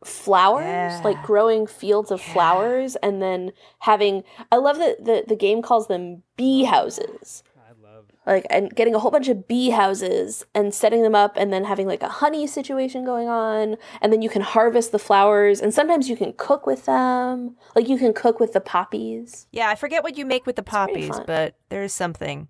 [0.03, 1.01] flowers, Yeah.
[1.03, 2.33] like growing fields of Yeah.
[2.33, 7.43] flowers and then having I love that the, the game calls them bee oh, houses.
[7.57, 11.33] i love Like and getting a whole bunch of bee houses and setting them up
[11.35, 14.99] and then having like a honey situation going on and then you can harvest the
[14.99, 17.57] flowers and sometimes you can cook with them.
[17.75, 19.47] Like you can cook with the poppies.
[19.51, 22.47] Yeah, I forget what you make with the pretty poppies, but there's something.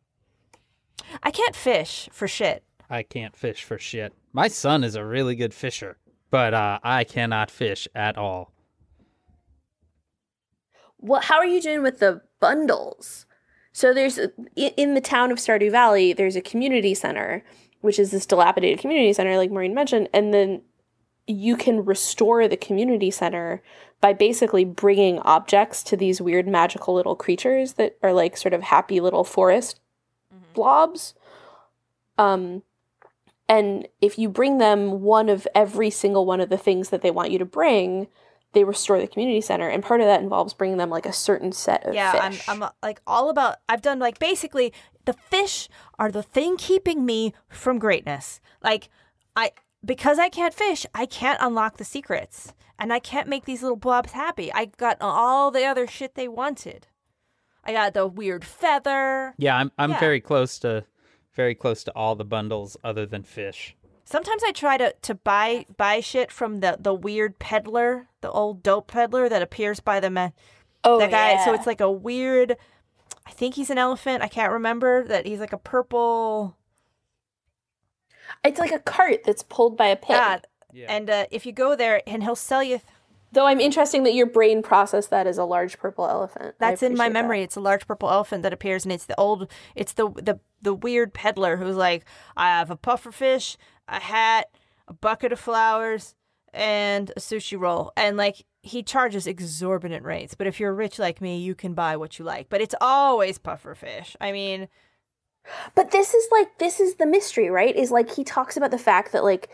[1.23, 2.63] I can't fish for shit.
[2.91, 5.97] i can't fish for shit my son is a really good fisher
[6.29, 8.51] but uh, i cannot fish at all
[10.99, 13.25] Well, How are you doing with the bundles?
[13.71, 14.19] So there's
[14.55, 17.43] in the town of Stardew Valley, there's a community center,
[17.81, 20.61] which is this dilapidated community center, like Maureen mentioned, and then
[21.27, 23.61] you can restore the community center
[24.01, 28.63] by basically bringing objects to these weird magical little creatures that are like sort of
[28.63, 29.79] happy little forest
[30.53, 31.13] blobs.
[32.17, 32.63] Um,
[33.49, 37.11] and if you bring them one of every single one of the things that they
[37.11, 38.07] want you to bring,
[38.53, 39.67] they restore the community center.
[39.67, 42.47] And part of that involves bringing them like a certain set of Yeah, fish.
[42.47, 44.71] I'm I'm like all about I've done like basically
[45.05, 48.39] the fish are the thing keeping me from greatness.
[48.63, 48.89] Like
[49.35, 49.51] I
[49.83, 52.53] because I can't fish, I can't unlock the secrets.
[52.81, 54.53] And I can't make these little blobs happy.
[54.53, 56.87] I got all the other shit they wanted.
[57.65, 59.33] I got the weird feather.
[59.37, 59.99] yeah i'm, I'm Yeah.
[59.99, 60.85] very close to
[61.39, 63.77] very close to all the bundles other than fish
[64.09, 68.63] Sometimes I try to, to buy buy shit from the, the weird peddler, the old
[68.63, 70.33] dope peddler that appears by the man.
[70.83, 71.45] oh, that guy.
[71.45, 72.57] So it's like a weird.
[73.27, 74.23] I think he's an elephant.
[74.23, 76.57] I can't remember that he's like a purple.
[78.43, 80.09] it's like a cart that's pulled by a pig.
[80.09, 80.39] Yeah.
[80.73, 82.81] yeah And uh, if you go there, and he'll sell you.
[83.31, 86.55] Though I'm interesting that your brain processed that as a large purple elephant.
[86.59, 87.13] That's in my appreciate that.
[87.13, 87.41] memory.
[87.43, 89.51] It's a large purple elephant that appears, and it's the old.
[89.75, 94.49] It's the the the weird peddler who's like, I have a puffer fish, a hat,
[94.87, 96.15] a bucket of flowers,
[96.53, 98.45] and a sushi roll, and like.
[98.61, 102.25] He charges exorbitant rates, but if you're rich like me, you can buy what you
[102.25, 102.49] like.
[102.49, 104.17] But it's always puffer fish.
[104.19, 104.67] I mean,
[105.75, 107.75] But this is like this is the mystery, right?
[107.75, 109.49] Is like he talks about the fact that like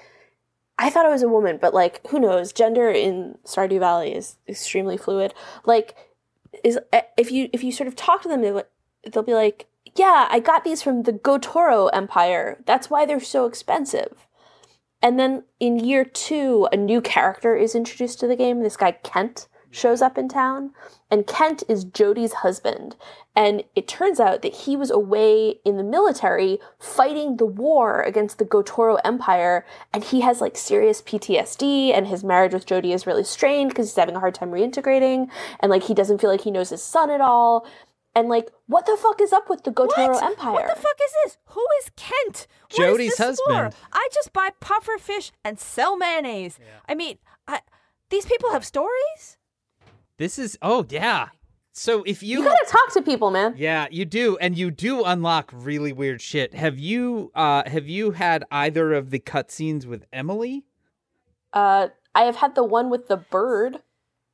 [0.78, 2.52] I thought I was a woman, but like who knows?
[2.52, 5.34] Gender in Stardew Valley is extremely fluid.
[5.66, 5.96] Like
[6.64, 8.64] is eh, if you if you sort of talk to them, they'll,
[9.12, 12.62] they'll be like, "Yeah, I got these from the Gotoro Empire.
[12.66, 14.28] That's why they're so expensive."
[15.02, 18.62] And then in year two, a new character is introduced to the game.
[18.62, 20.72] This guy Kent shows up in town,
[21.12, 22.96] and Kent is Jodi's husband.
[23.36, 28.38] And it turns out that he was away in the military fighting the war against
[28.38, 33.06] the Gotoro Empire, and he has like serious PTSD, and his marriage with Jodi is
[33.06, 36.42] really strained because he's having a hard time reintegrating, and like he doesn't feel like
[36.42, 37.68] he knows his son at all.
[38.18, 40.24] And like, what the fuck is up with the Gotoro What?
[40.24, 40.54] Empire?
[40.54, 41.38] What the fuck is this?
[41.48, 42.48] Who is Kent?
[42.72, 43.54] What is Jodi's this for?
[43.54, 43.76] husband.
[43.92, 46.58] I just buy puffer fish and sell mayonnaise.
[46.88, 47.60] I mean, I,
[48.10, 49.36] these people have stories.
[50.17, 51.30] This is oh yeah.
[51.73, 53.54] So if you, you gotta talk to people, man.
[53.58, 56.54] yeah, you do, and you do unlock really weird shit.
[56.54, 60.63] Have you uh have you had either of the cutscenes with Emily?
[61.51, 63.82] Uh, I have had the one with the bird.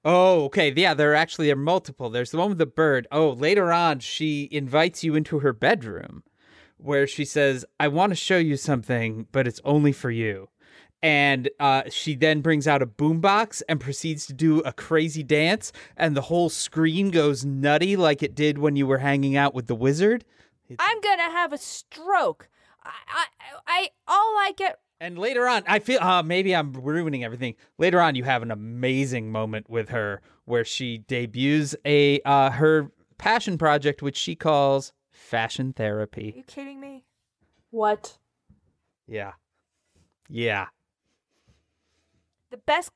[0.04, 0.74] Oh, okay.
[0.76, 2.10] Yeah, there actually are multiple.
[2.10, 3.08] There's the one with the bird.
[3.12, 6.24] Oh, later on, she invites you into her bedroom
[6.78, 10.50] where she says, I want to show you something, but it's only for you.
[11.04, 15.72] And uh, she then brings out a boombox and proceeds to do a crazy dance,
[15.98, 19.68] and the whole screen goes nutty like it did when you were hanging out with
[19.68, 20.24] the wizard.
[20.80, 22.50] I'm gonna have a stroke.
[22.84, 23.26] I, I,
[23.68, 24.80] I all I get.
[25.00, 27.56] And later on, I feel uh, maybe I'm ruining everything.
[27.80, 32.92] Later on, you have an amazing moment with her where she debuts a uh, her
[33.18, 36.22] passion project, which she calls fashion therapy.
[36.22, 36.38] Are therapy.
[36.38, 37.06] you kidding me?
[37.72, 38.18] What?
[39.08, 39.34] Yeah,
[40.30, 40.68] yeah.
[42.52, 42.92] The best,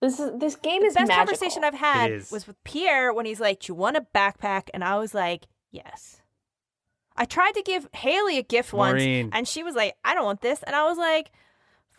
[0.00, 1.26] This is this game the is best magical.
[1.36, 4.82] conversation I've had was with Pierre when he's like, "Do you want a backpack?" And
[4.82, 6.20] I was like, "Yes."
[7.16, 9.26] I tried to give Haley a gift Maureen.
[9.26, 11.30] once, and she was like, "I don't want this," and I was like,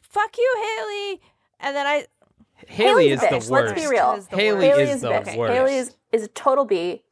[0.02, 1.22] "Fuck you, Haley."
[1.62, 2.08] And then I,
[2.68, 4.12] Haley Haley's is bitch, the let's be real.
[4.14, 4.66] Is Haley.
[4.66, 5.38] Haley is is the bitch.
[5.38, 5.54] worst.
[5.54, 7.04] Haley is is a total B.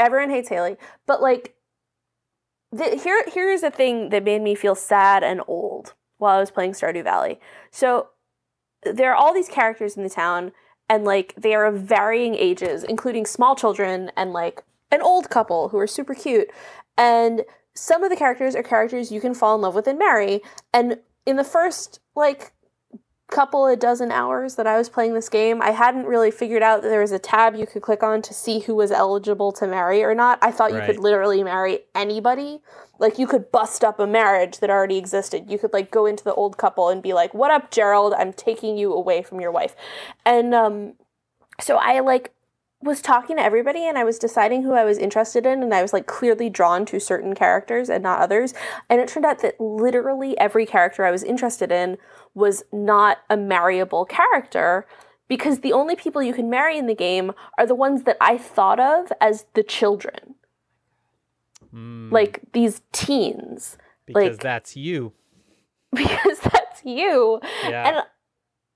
[0.00, 1.54] Everyone hates Haley, but like,
[2.72, 6.50] the, here here's the thing that made me feel sad and old while I was
[6.50, 7.38] playing Stardew Valley.
[7.70, 8.08] So
[8.92, 10.52] there are all these characters in the town,
[10.88, 15.70] and like they are of varying ages, including small children and like an old couple
[15.70, 16.48] who are super cute.
[16.96, 17.42] And
[17.74, 20.42] some of the characters are characters you can fall in love with and marry.
[20.72, 22.52] And in the first like
[23.28, 26.82] couple a dozen hours that I was playing this game, I hadn't really figured out
[26.82, 29.66] that there was a tab you could click on to see who was eligible to
[29.66, 30.38] marry or not.
[30.42, 32.60] I thought you could literally marry anybody.
[32.98, 35.50] Like you could bust up a marriage that already existed.
[35.50, 38.14] You could like go into the old couple and be like, "What up, Gerald?
[38.14, 39.74] I'm taking you away from your wife."
[40.24, 40.94] And um
[41.60, 42.32] so I like
[42.86, 45.82] was talking to everybody and I was deciding who I was interested in and I
[45.82, 48.54] was like clearly drawn to certain characters and not others.
[48.88, 51.98] And it turned out that literally every character I was interested in
[52.34, 54.86] was not a marryable character
[55.28, 58.38] because the only people you can marry in the game are the ones that I
[58.38, 60.34] thought of as the children,
[61.74, 65.12] Mm, like these teens, because like- that's you.
[65.92, 67.40] because that's you.
[67.68, 67.88] Yeah.
[67.88, 68.02] And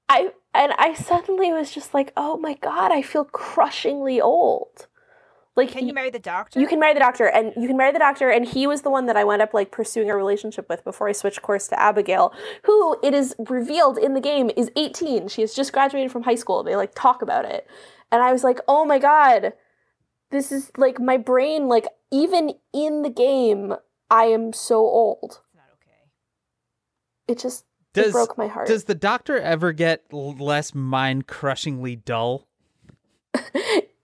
[0.08, 4.86] I and I suddenly was just like, "Oh my god, I feel crushingly old."
[5.56, 6.60] Like can you marry the doctor?
[6.60, 8.90] You can marry the doctor, and you can marry the doctor, and he was the
[8.90, 11.80] one that I wound up like pursuing a relationship with before I switched course to
[11.80, 12.32] Abigail,
[12.64, 15.28] who it is revealed in the game is 18.
[15.28, 16.62] She has just graduated from high school.
[16.62, 17.66] They like talk about it,
[18.12, 19.52] and I was like, oh my god,
[20.30, 21.68] this is like my brain.
[21.68, 23.74] Like even in the game,
[24.08, 25.40] I am so old.
[25.42, 26.10] It's not okay.
[27.28, 28.68] It just Does it broke my heart.
[28.68, 32.46] does the doctor ever get less mind crushingly dull?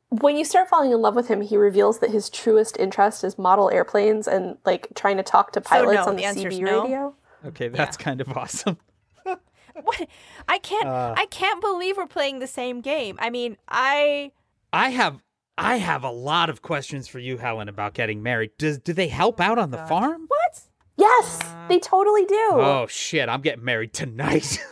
[0.09, 3.38] when you start falling in love with him, he reveals that his truest interest is
[3.38, 6.61] model airplanes and like trying to talk to So pilots no, on the the, CB
[6.62, 6.83] no?
[6.83, 7.14] radio.
[7.44, 8.79] Okay, that's kind of awesome.
[9.83, 10.09] What?
[10.49, 10.88] I can't.
[10.88, 11.14] Uh.
[11.18, 13.18] I can't believe we're playing the same game.
[13.20, 14.33] I mean, I.
[14.72, 15.20] I have
[15.59, 18.53] I have a lot of questions for you, Helen, about getting married.
[18.59, 19.88] Does do they help out on the God.
[19.88, 20.27] farm?
[20.29, 20.61] What?
[20.96, 22.48] Yes, they totally do.
[22.52, 24.59] Oh shit, I'm getting married tonight.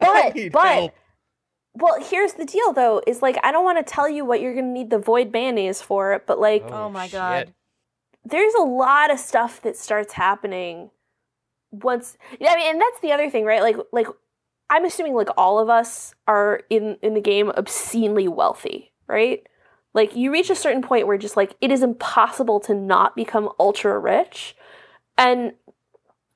[0.00, 0.94] But- but- help.
[1.78, 4.54] Well, here's the deal though, is like I don't want to tell you what you're
[4.54, 7.12] gonna need the void mayonnaise for, but like oh, oh, my shit.
[7.12, 7.54] God.
[8.24, 10.90] there's a lot of stuff that starts happening
[11.70, 13.60] once yeah, I mean and that's the other thing, right?
[13.60, 14.06] Like like
[14.70, 19.46] I'm assuming like all of us are in in the game obscenely wealthy, right?
[19.96, 23.50] Like you reach a certain point where just like it is impossible to not become
[23.58, 24.54] ultra rich.
[25.16, 25.54] And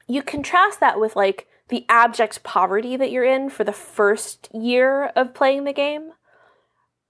[0.09, 5.13] you contrast that with like the abject poverty that you're in for the first year
[5.15, 6.13] of playing the game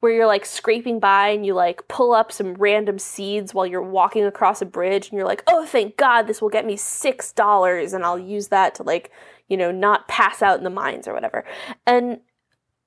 [0.01, 3.81] where you're like scraping by and you like pull up some random seeds while you're
[3.81, 7.33] walking across a bridge and you're like, oh, thank God, this will get me six
[7.33, 9.13] dollars and I'll use that to like,
[9.49, 11.45] you know, not pass out in the mines or whatever.
[11.87, 12.19] And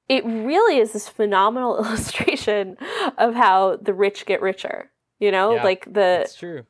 [0.10, 2.78] it really is this phenomenal illustration
[3.18, 4.92] of how the rich get richer.
[5.20, 6.66] You know, Yeah, like the That's true.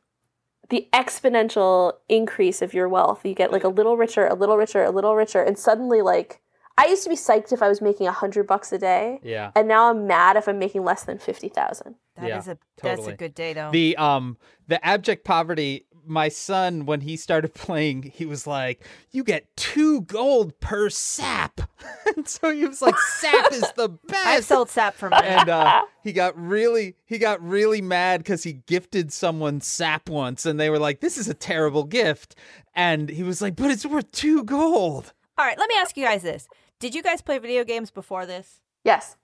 [0.69, 3.25] the exponential increase of your wealth.
[3.25, 6.39] You get like a little richer, a little richer, a little richer, and suddenly like
[6.77, 9.19] I used to be psyched if I was making a hundred bucks a day.
[9.23, 9.51] Yeah.
[9.55, 11.95] And now I'm mad if I'm making less than fifty thousand.
[12.15, 13.71] That is Yeah, a that's a good day though.
[13.71, 15.85] The um the abject poverty.
[16.05, 21.61] My son, when he started playing, he was like, "You get two gold per sap,"
[22.15, 25.27] and so he was like, "Sap is the best." I've sold sap for money.
[25.27, 30.45] and uh, he got really he got really mad because he gifted someone sap once,
[30.45, 32.35] and they were like, "This is a terrible gift,"
[32.73, 36.05] and he was like, "But it's worth two gold." All right, let me ask you
[36.05, 36.47] guys this:
[36.79, 38.59] Did you guys play video games before this?
[38.83, 39.15] Yes.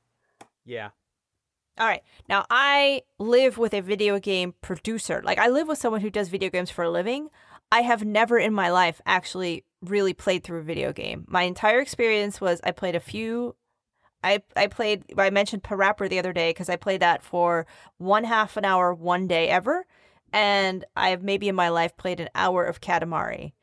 [0.66, 0.90] Yeah.
[1.80, 2.04] All right.
[2.28, 5.22] Now, I live with a video game producer.
[5.24, 7.30] Like, I live with someone who does video games for a living.
[7.72, 11.26] I have never in my life actually really played through a video game.
[11.28, 13.56] My entire experience was I played a few.
[14.22, 15.06] I I played.
[15.18, 17.66] I mentioned Parappa the other day because I played that for
[17.98, 19.86] one half an hour one day ever,
[20.34, 23.54] and I have maybe in my life played an hour of Katamari.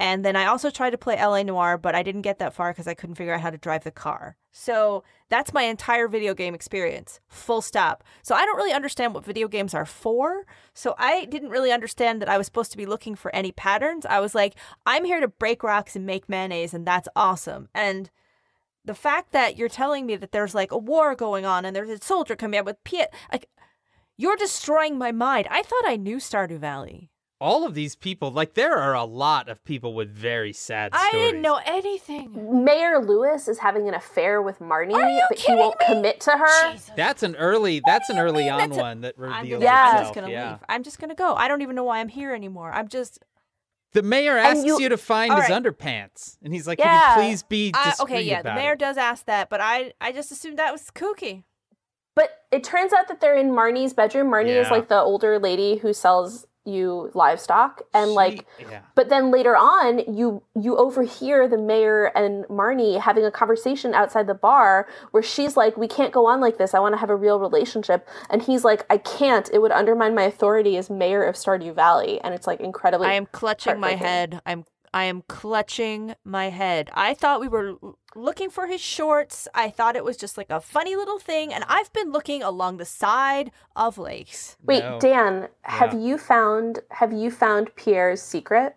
[0.00, 2.70] And then I also tried to play LA Noire, but I didn't get that far
[2.70, 4.36] because I couldn't figure out how to drive the car.
[4.52, 8.04] So that's my entire video game experience, full stop.
[8.22, 10.46] So I don't really understand what video games are for.
[10.72, 14.06] So I didn't really understand that I was supposed to be looking for any patterns.
[14.06, 14.54] I was like,
[14.86, 17.68] I'm here to break rocks and make mayonnaise, and that's awesome.
[17.74, 18.10] And
[18.84, 21.90] the fact that you're telling me that there's like a war going on and there's
[21.90, 23.48] a soldier coming up with Piet, like,
[24.16, 25.46] you're destroying my mind.
[25.50, 27.10] I thought I knew Stardew Valley.
[27.40, 31.08] All of these people, like there are a lot of people with very sad stories.
[31.14, 32.64] I didn't know anything.
[32.64, 35.86] Mayor Lewis is having an affair with Marnie, Are you but he won't me?
[35.86, 36.72] commit to her.
[36.72, 36.90] Jesus.
[36.96, 37.80] That's an early.
[37.86, 38.52] That's an early mean?
[38.54, 39.92] on That's a- one that I'm reveals just, Yeah.
[39.94, 40.50] I'm just gonna yeah.
[40.50, 40.58] leave.
[40.68, 41.34] I'm just gonna go.
[41.34, 42.72] I don't even know why I'm here anymore.
[42.72, 43.20] I'm just
[43.92, 47.14] The mayor asks you, you- to find All his underpants, and he's like, Yeah.
[47.14, 48.22] "Can you please be I, discreet okay.
[48.22, 51.44] Yeah, the mayor it?" does ask that, but I I just assumed that was kooky.
[52.16, 54.26] But it turns out that they're in Marnie's bedroom.
[54.28, 58.80] Marnie is like the older lady who sells you livestock, and She- like yeah.
[58.94, 64.26] But then later on, you you overhear the mayor and Marnie having a conversation outside
[64.26, 66.74] the bar where she's like, "We can't go on like this.
[66.74, 69.48] I want to have a real relationship." And he's like, "I can't.
[69.52, 73.08] It would undermine my authority as mayor of Stardew Valley." And it's like incredibly.
[73.08, 74.40] I am clutching my head.
[74.44, 74.64] I'm
[74.94, 76.90] I am clutching my head.
[76.94, 77.74] I thought we were
[78.14, 79.46] looking for his shorts.
[79.54, 82.76] I thought it was just like a funny little thing, and I've been looking along
[82.78, 84.56] the side of lakes.
[84.64, 84.98] Wait, No.
[85.00, 86.00] Dan, have Yeah.
[86.00, 88.76] you found have you found Pierre's secret?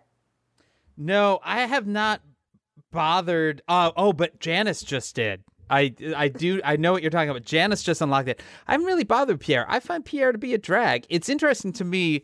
[0.96, 2.20] No, I have not
[2.90, 3.62] bothered.
[3.68, 5.42] Uh, oh, but Janice just did.
[5.70, 7.44] I I do I know what you're talking about.
[7.44, 8.42] Janice just unlocked it.
[8.68, 9.64] I haven't really bothered Pierre.
[9.68, 11.06] I find Pierre to be a drag.
[11.08, 12.22] It's interesting to me.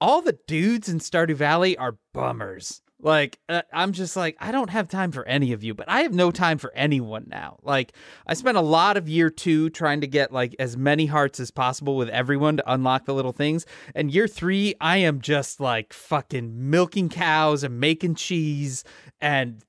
[0.00, 2.82] All the dudes in Stardew Valley are bummers.
[3.00, 6.00] Like uh, I'm just like I don't have time for any of you, but I
[6.00, 7.58] have no time for anyone now.
[7.62, 7.92] Like
[8.26, 11.50] I spent a lot of year 2 trying to get like as many hearts as
[11.50, 13.66] possible with everyone to unlock the little things.
[13.94, 18.82] And year 3 I am just like fucking milking cows and making cheese
[19.20, 19.62] and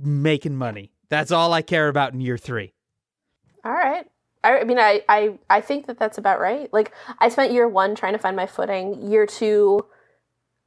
[0.00, 0.92] making money.
[1.08, 2.72] That's all I care about in year 3.
[3.64, 4.06] All right.
[4.44, 6.72] I, I mean, I, I, I think that that's about right.
[6.72, 9.84] Like, I spent year one trying to find my footing, year two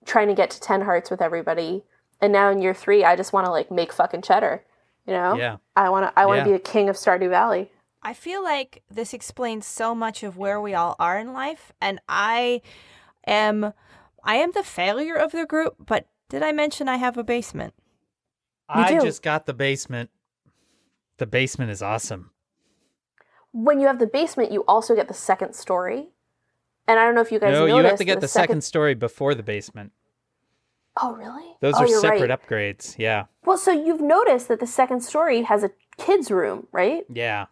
[0.06, 1.84] trying to get to 10 hearts with everybody.
[2.22, 4.64] And now in year three, I just want to, like, make fucking cheddar.
[5.08, 5.36] You know?
[5.36, 5.58] Yeah.
[5.76, 6.56] I want to I want to Yeah.
[6.58, 7.72] be a king of Stardew Valley.
[8.04, 11.99] I feel like this explains so much of where we all are in life, and
[12.08, 12.62] I
[13.26, 13.74] am
[14.24, 15.76] I am the failure of the group.
[15.80, 17.74] But did I mention I have a basement?
[18.76, 19.02] You I do.
[19.02, 20.10] just got the basement.
[21.18, 22.32] The basement is awesome.
[23.52, 26.10] When you have the basement, you also get the second story.
[26.88, 28.63] And I don't know if you guys No, you have to get the, the second
[28.63, 29.91] story before the basement.
[31.01, 31.45] Oh, really?
[31.61, 32.41] Those oh, are separate right.
[32.41, 32.95] upgrades.
[32.97, 33.25] Yeah.
[33.45, 37.03] Well, so you've noticed that the second story has a kid's room, right?
[37.09, 37.45] Yeah.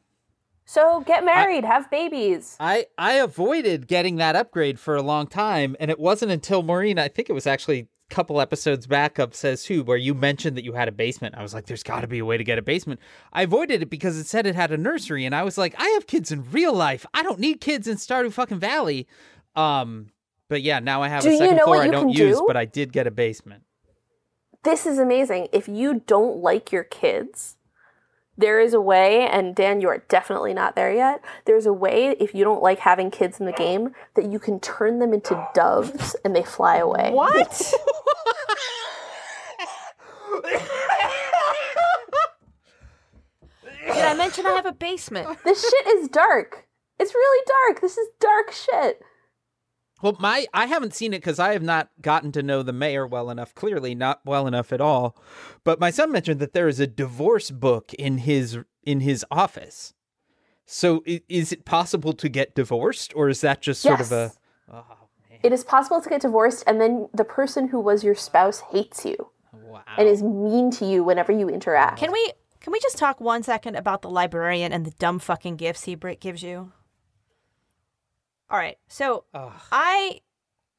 [0.65, 2.55] So get married, have babies.
[2.59, 6.99] I I avoided getting that upgrade for a long time, and it wasn't until Maureen,
[6.99, 10.64] I think it was actually couple episodes back up Says Who, where you mentioned that
[10.64, 11.36] you had a basement.
[11.38, 12.99] I was like, there's got to be a way to get a basement.
[13.32, 15.88] I avoided it because it said it had a nursery, and I was like, I
[15.89, 17.05] have kids in real life.
[17.14, 19.07] I don't need kids in Stardew fucking Valley.
[19.55, 20.07] Um,
[20.47, 22.38] but yeah, now I have Do a you second know floor I you don't use,
[22.38, 22.43] do?
[22.47, 23.64] but I did get a basement.
[24.64, 25.47] this is amazing.
[25.53, 27.55] If you don't like your kids,
[28.40, 31.22] there is a way, and Dan, you are definitely not there yet.
[31.46, 34.62] There's a way, if you don't like having kids in the game, that you can
[34.62, 37.12] turn them into doves and they fly away.
[37.12, 37.50] What?
[43.94, 45.28] Did I mention I have a basement?
[45.44, 46.66] This shit is dark.
[46.98, 47.82] It's really dark.
[47.82, 49.02] This is dark shit.
[50.02, 53.06] Well, my I haven't seen it because I have not gotten to know the mayor
[53.06, 53.54] well enough.
[53.56, 55.18] Clearly, not well enough at all.
[55.64, 59.93] But my son mentioned that there is a divorce book in his in his office.
[60.66, 64.32] So, is it possible to get divorced, or is that just sort of a?
[64.72, 64.84] Oh
[65.30, 65.39] man!
[65.43, 69.04] It is possible to get divorced, and then the person who was your spouse hates
[69.04, 69.82] you Wow.
[69.97, 71.97] and is mean to you whenever you interact.
[72.00, 72.32] Can we
[72.62, 75.95] can we just talk one second about the librarian and the dumb fucking gifts he
[75.95, 76.72] br- gives you?
[78.50, 79.52] All right, so Ugh.
[79.72, 80.22] I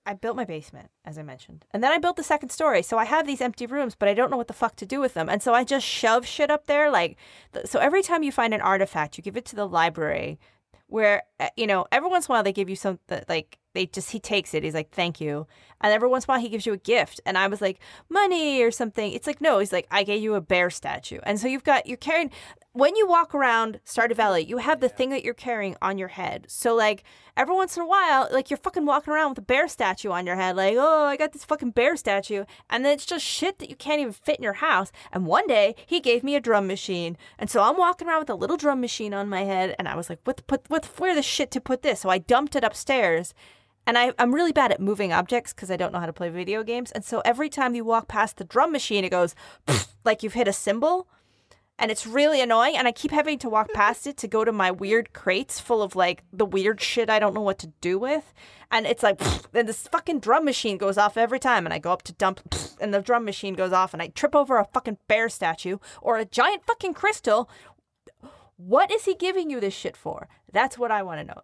[0.07, 2.83] I built my basement as I mentioned, and then I built the second story.
[2.83, 5.01] So I have these empty rooms, but I don't know what the fuck to do
[5.01, 6.91] with them, and so I just shove shit up there.
[6.91, 7.17] Like,
[7.53, 10.39] th- so every time you find an artifact, you give it to the library.
[10.87, 13.87] where Eh, you know every once in a while they give you something like they
[13.87, 15.47] just he takes it he's like thank you
[15.81, 17.81] and every once in a while he gives you a gift and i was like
[18.11, 21.41] money or something it's like no he's like i gave you a bear statue and
[21.41, 22.31] so you've got you're carrying
[22.73, 26.09] when you walk around Stardew Valley, you have the thing that you're carrying on your
[26.09, 26.47] head.
[26.49, 27.03] So like
[27.37, 30.25] every once in a while, like you're fucking walking around with a bear statue on
[30.25, 32.45] your head, like, oh, I got this fucking bear statue.
[32.69, 34.93] And then it's just shit that you can't even fit in your house.
[35.11, 37.17] And one day he gave me a drum machine.
[37.41, 39.97] And so I'm walking around with a little drum machine on my head, and I
[39.97, 42.01] was like, what the put what where the shit to put this?
[42.01, 43.35] So I dumped it upstairs.
[43.87, 46.29] And I, I'm really bad at moving objects because I don't know how to play
[46.29, 46.93] video games.
[46.93, 49.35] And so every time you walk past the drum machine, it goes
[50.05, 51.09] like you've hit a cymbal
[51.81, 54.53] and it's really annoying and i keep having to walk past it to go to
[54.53, 57.99] my weird crates full of like the weird shit i don't know what to do
[57.99, 58.33] with
[58.71, 59.19] and it's like
[59.53, 62.41] then this fucking drum machine goes off every time and i go up to dump
[62.81, 66.19] and the drum machine goes off and i trip over a fucking bear statue or
[66.19, 67.49] a giant fucking crystal
[68.67, 71.43] what is he giving you this shit for that's what i want to know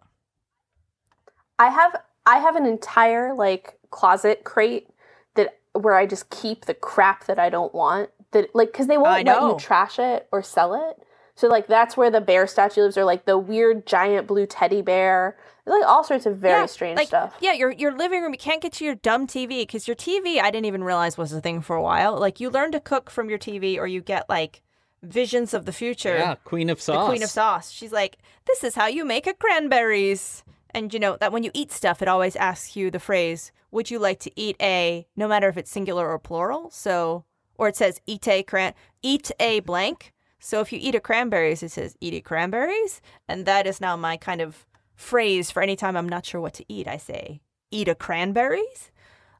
[1.59, 1.95] I have
[2.25, 4.89] I have an entire like closet crate
[5.35, 8.09] that where I just keep the crap that I don't want.
[8.31, 11.01] That like because they won't let you trash it or sell it.
[11.35, 14.81] So like that's where the bear statue lives, or like the weird giant blue teddy
[14.81, 15.37] bear.
[15.65, 17.35] Like all sorts of very Yeah, strange like, stuff.
[17.39, 18.33] Yeah, your your living room.
[18.33, 20.39] You can't get to your dumb TV because your TV.
[20.39, 22.17] I didn't even realize was a thing for a while.
[22.17, 24.61] Like you learn to cook from your TV, or you get like
[25.03, 26.17] visions of the future.
[26.17, 27.05] Yeah, Queen of Sauce.
[27.05, 27.71] the queen of sauce.
[27.71, 30.43] She's like, this is how you make a cranberries.
[30.71, 33.89] And you know that when you eat stuff, it always asks you the phrase, "Would
[33.89, 36.69] you like to eat a?" No matter if it's singular or plural.
[36.71, 37.23] So,
[37.57, 40.13] or it says "eat a cran," eat a blank.
[40.39, 43.95] So if you eat a cranberries, it says "eat a cranberries," and that is now
[43.95, 46.87] my kind of phrase for any time I'm not sure what to eat.
[46.87, 47.41] I say
[47.71, 48.91] "eat a cranberries."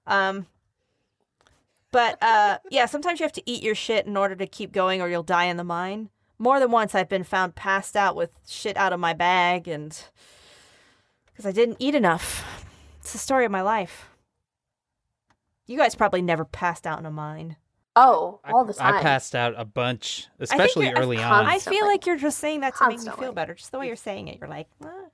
[0.07, 0.47] Um,
[1.91, 5.01] but uh, yeah, sometimes you have to eat your shit in order to keep going,
[5.01, 6.09] or you'll die in the mine.
[6.39, 9.99] More than once, I've been found passed out with shit out of my bag, and
[11.25, 12.45] because I didn't eat enough.
[12.99, 14.09] It's the story of my life.
[15.65, 17.57] You guys probably never passed out in a mine.
[17.95, 18.95] Oh, all the time.
[18.95, 21.45] I passed out a bunch, especially early on.
[21.45, 23.55] I feel like you're just saying that to make me feel better.
[23.55, 25.05] Just the way you're saying it, you're like, "Ah."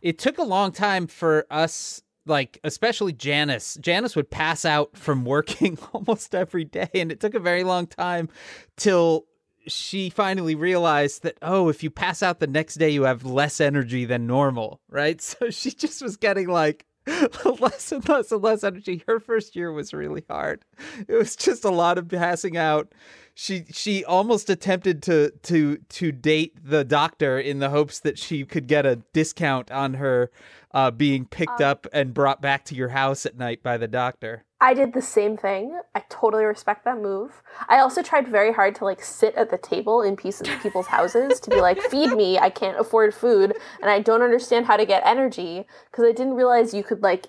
[0.00, 3.76] it took a long time for us like especially Janice.
[3.80, 7.86] Janice would pass out from working almost every day and it took a very long
[7.86, 8.30] time
[8.76, 9.26] till
[9.66, 13.60] she finally realized that oh if you pass out the next day you have less
[13.60, 15.20] energy than normal, right?
[15.40, 19.02] So she just was getting like less and less and less energy.
[19.06, 20.64] Her first year was really hard.
[21.08, 22.92] It was just a lot of passing out.
[23.34, 28.44] She she almost attempted to to to date the doctor in the hopes that she
[28.44, 30.30] could get a discount on her
[30.72, 34.44] uh, being picked up and brought back to your house at night by the doctor.
[34.60, 35.80] I did the same thing.
[35.94, 37.42] I totally respect that move.
[37.68, 41.40] I also tried very hard to like sit at the table in pieces people's houses
[41.40, 42.38] to be like, feed me.
[42.38, 46.34] I can't afford food, and I don't understand how to get energy because I didn't
[46.34, 47.26] realize you could like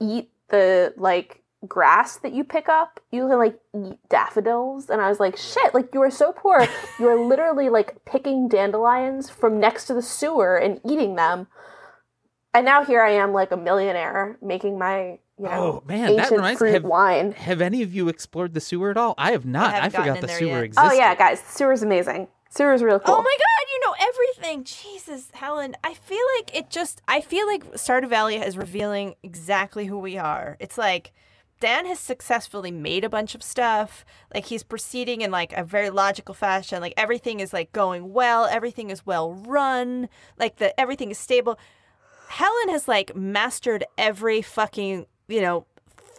[0.00, 2.98] eat the like grass that you pick up.
[3.12, 5.72] You can like eat daffodils, and I was like, shit!
[5.72, 6.66] Like you are so poor.
[6.98, 11.46] You are literally like picking dandelions from next to the sewer and eating them.
[12.52, 16.16] And now here I am, like a millionaire, making my you oh, know Oh, man,
[16.16, 17.32] that ancient reminds- fruit have- wine.
[17.32, 19.14] Have any of you explored the sewer at all?
[19.18, 19.70] I have not.
[19.74, 20.64] I, haven't forgot the sewer yet.
[20.64, 20.90] existed.
[20.90, 22.28] Oh yeah, guys, the sewer's amazing.
[22.48, 23.14] Sewer's real cool.
[23.16, 24.64] Oh my god, you know everything.
[24.64, 25.76] Jesus, Helen.
[25.84, 30.16] I feel like it just I feel like Stardew Valley is revealing exactly who we
[30.16, 30.56] are.
[30.58, 31.12] It's like
[31.60, 34.06] Dan has successfully made a bunch of stuff.
[34.32, 36.80] Like he's proceeding in like a very logical fashion.
[36.80, 40.08] Like everything is like going well, everything is well run,
[40.38, 41.58] like the everything is stable.
[42.28, 45.66] Helen has like mastered every fucking, you know,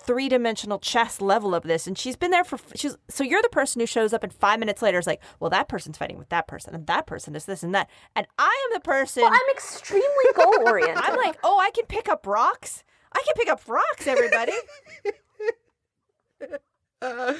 [0.08, 2.58] three dimensional chess level of this, and she's been there for.
[2.76, 5.50] She's so you're the person who shows up, and five minutes later is like, well,
[5.50, 8.68] that person's fighting with that person, and that person is this and that, and I
[8.70, 9.24] am the person.
[9.24, 10.06] Well, I'm extremely
[10.36, 10.98] goal oriented.
[10.98, 12.84] I'm like, oh, I can pick up rocks.
[13.14, 14.54] I can pick up rocks, everybody.
[17.00, 17.34] Uh,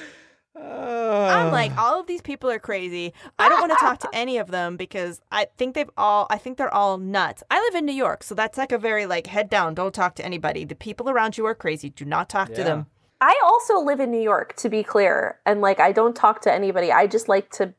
[0.56, 1.86] I'm like, ah.
[1.92, 3.12] all of these people are crazy.
[3.38, 6.38] I don't want to talk to any of them because I think they've all, I
[6.38, 7.42] think they're all nuts.
[7.50, 10.14] I live in New York, so that's like a very like head down, don't talk
[10.16, 10.64] to anybody.
[10.64, 11.90] The people around you are crazy.
[11.90, 12.86] Do not talk to them.
[13.20, 16.52] I also live in New York, to be clear, and like I don't talk to
[16.52, 16.92] anybody.
[16.92, 17.74] I just like to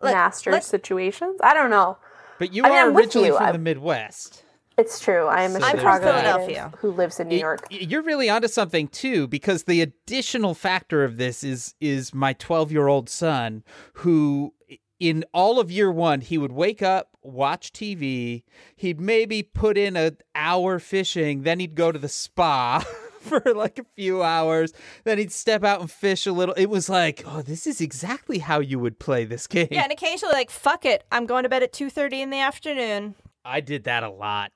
[0.00, 1.40] Let- master let's- situations.
[1.42, 1.98] I don't know.
[2.38, 3.36] but you I are I'm originally you.
[3.36, 4.41] from I- the Midwest.
[4.78, 5.26] It's true.
[5.26, 6.72] I am a So I'm from Chicago native Philadelphia.
[6.78, 7.66] who lives in New York.
[7.70, 12.72] You're really onto something too, because the additional factor of this is is my 12
[12.72, 13.64] year old son,
[13.94, 14.54] who
[14.98, 18.44] in all of year one he would wake up, watch TV,
[18.76, 22.84] he'd maybe put in an hour fishing, then he'd go to the spa.
[23.22, 24.72] For like a few hours,
[25.04, 26.56] then he'd step out and fish a little.
[26.56, 29.68] It was like, oh, this is exactly how you would play this game.
[29.70, 32.40] Yeah, and occasionally like, fuck it, I'm going to bed at two thirty in the
[32.40, 33.14] afternoon.
[33.44, 34.50] I did that a lot.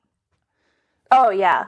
[1.16, 1.66] Oh yeah.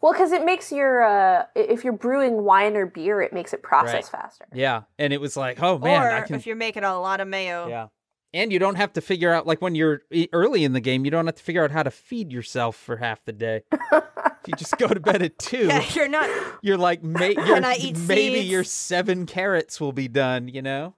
[0.00, 3.62] Well, because it makes your uh, if you're brewing wine or beer, it makes it
[3.62, 4.46] process faster.
[4.54, 6.36] Yeah, and it was like, oh man, or I can.
[6.36, 7.68] if you're making a lot of mayo.
[7.68, 7.86] Yeah.
[8.32, 11.10] And you don't have to figure out like when you're early in the game, you
[11.10, 13.62] don't have to figure out how to feed yourself for half the day.
[13.72, 14.04] if
[14.46, 16.30] you just go to bed at two, Yeah, you're not.
[16.62, 18.48] you're like, may- you're, Can I eat maybe seeds?
[18.50, 20.46] your seven carrots will be done.
[20.46, 20.94] You know?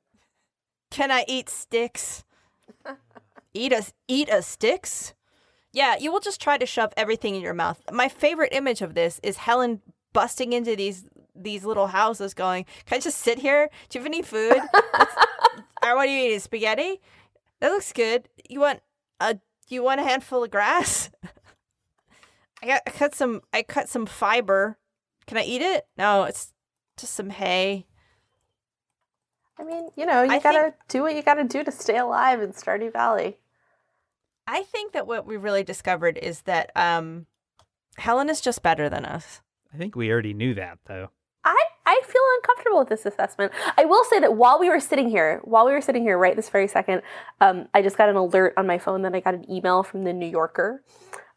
[0.90, 2.22] Can I eat sticks?
[3.54, 5.14] eat a eat a sticks?
[5.72, 7.80] Yeah, you will just try to shove everything in your mouth.
[7.90, 9.80] My favorite image of this is Helen
[10.12, 11.04] busting into these
[11.34, 13.70] these little houses, going, "Can I just sit here?
[13.88, 14.60] Do you have any food?
[15.82, 16.42] What do you eat?
[16.42, 17.00] Spaghetti?
[17.60, 18.28] That looks good.
[18.48, 18.80] You want
[19.20, 21.10] a you want a handful of grass?
[22.62, 24.78] I got I cut some I cut some fiber.
[25.26, 25.86] Can I eat it?
[25.96, 26.52] No, it's
[26.96, 27.86] just some hay.
[29.58, 32.40] I mean, you know, you I gotta do what you gotta do to stay alive
[32.40, 33.38] in Stardew Valley.
[34.46, 37.26] I think that what we really discovered is that um,
[37.96, 39.40] Helen is just better than us.
[39.72, 41.10] I think we already knew that though.
[41.44, 43.52] I, I feel uncomfortable with this assessment.
[43.76, 46.36] I will say that while we were sitting here, while we were sitting here right
[46.36, 47.02] this very second,
[47.40, 50.04] um, I just got an alert on my phone that I got an email from
[50.04, 50.84] the New Yorker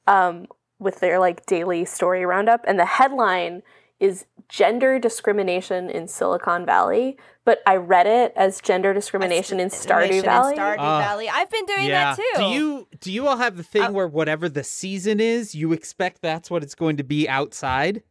[0.06, 0.46] um,
[0.78, 3.64] with their like daily story roundup, and the headline
[4.00, 10.10] is gender discrimination in Silicon Valley, but I read it as gender discrimination in Stardew
[10.10, 10.56] Discrimination in Valley.
[10.58, 11.00] Stardew Ah.
[11.00, 11.30] Valley.
[11.30, 12.16] I've been doing yeah.
[12.16, 12.38] that too.
[12.38, 15.72] Do you do you all have the thing Uh, where whatever the season is, you
[15.74, 18.04] expect that's what it's going to be outside?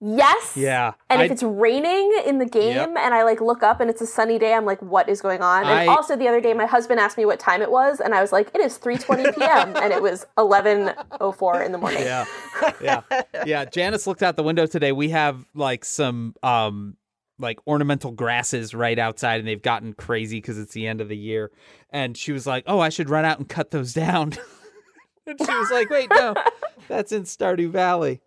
[0.00, 0.56] Yes.
[0.56, 0.92] Yeah.
[1.10, 2.88] And I- if it's raining in the game Yep.
[2.98, 5.42] and I like look up and it's a sunny day, I'm like, what is going
[5.42, 5.62] on?
[5.64, 8.14] And I- also the other day, my husband asked me what time it was, and
[8.14, 9.76] I was like, it is 3:20 p.m.
[9.76, 12.02] and it was 11:04 in the morning.
[12.02, 12.24] yeah
[12.80, 13.00] yeah
[13.46, 16.96] yeah janice looked out the window today we have like some um
[17.38, 21.16] like ornamental grasses right outside and they've gotten crazy because it's the end of the
[21.16, 21.52] year
[21.90, 24.32] and she was like oh i should run out and cut those down
[25.26, 26.34] and she was like wait no
[26.88, 28.20] that's in stardew valley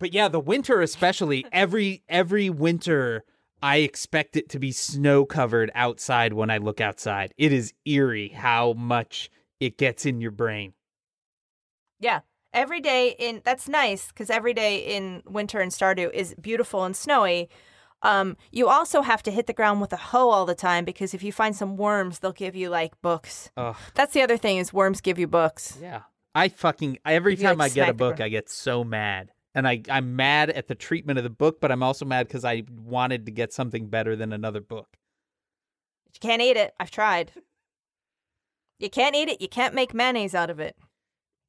[0.00, 3.22] but yeah the winter especially every every winter
[3.62, 8.28] i expect it to be snow covered outside when i look outside it is eerie
[8.30, 9.30] how much
[9.60, 10.72] it gets in your brain
[12.00, 12.20] Yeah.
[12.52, 16.96] Every day in that's nice because every day in winter in Stardew is beautiful and
[16.96, 17.48] snowy.
[18.02, 21.14] Um, you also have to hit the ground with a hoe all the time because
[21.14, 23.50] if you find some worms, they'll give you like books.
[23.56, 23.76] Ugh.
[23.94, 25.78] That's the other thing is worms give you books.
[25.80, 26.00] Yeah.
[26.34, 28.20] I fucking every You, time like, I get a book.
[28.20, 29.30] I get so mad.
[29.54, 32.44] And I, I'm mad at the treatment of the book, but I'm also mad because
[32.44, 34.96] I wanted to get something better than another book.
[36.14, 36.74] You can't eat it.
[36.78, 37.32] I've tried.
[38.78, 39.40] You can't eat it.
[39.40, 40.76] You can't make mayonnaise out of it.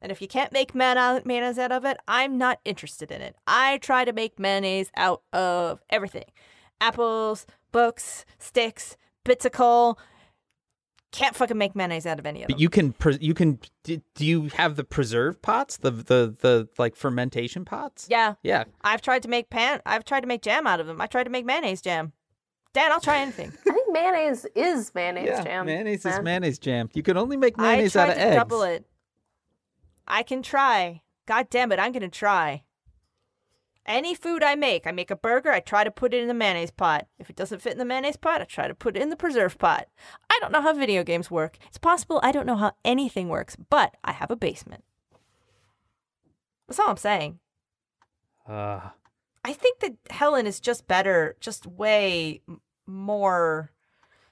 [0.02, 3.22] And if you can't make mayonnaise uh, mayonnaise out of it, I'm not interested in
[3.22, 3.36] it.
[3.45, 6.26] I try to make mayonnaise out of everything
[6.82, 9.99] apples, books, sticks, bits of coal.
[11.12, 12.55] Can't fucking make mayonnaise out of any of them.
[12.55, 13.59] But you can, pre- you can.
[13.84, 18.07] Do, do you have the preserve pots, the the the like fermentation pots?
[18.09, 18.64] yeah, Yeah.
[18.82, 19.82] I've tried to make pan.
[19.86, 21.01] I've tried to make jam out of them.
[21.01, 22.14] I tried to make mayonnaise jam.
[22.74, 23.51] Dan, I'll try anything.
[23.68, 25.43] I think mayonnaise is mayonnaise yeah.
[25.43, 25.66] jam.
[25.66, 26.89] Mayonnaise is mayonnaise jam.
[26.93, 28.36] You can only make I mayonnaise tried out of to eggs.
[28.38, 28.86] double it.
[30.07, 31.01] I can try.
[31.26, 32.64] God damn it, I'm gonna try.
[33.86, 36.34] Any food I make, I make a burger, I try to put it in the
[36.34, 37.08] mayonnaise pot.
[37.18, 39.16] If it doesn't fit in the mayonnaise pot, I try to put it in the
[39.16, 39.88] preserve pot.
[40.30, 41.58] I don't know how video games work.
[41.68, 44.84] It's possible I don't know how anything works, but I have a basement.
[46.68, 47.40] That's all I'm saying.
[48.48, 48.82] Uh,
[49.44, 52.42] I think that Helen is just better, just way
[52.86, 53.72] more.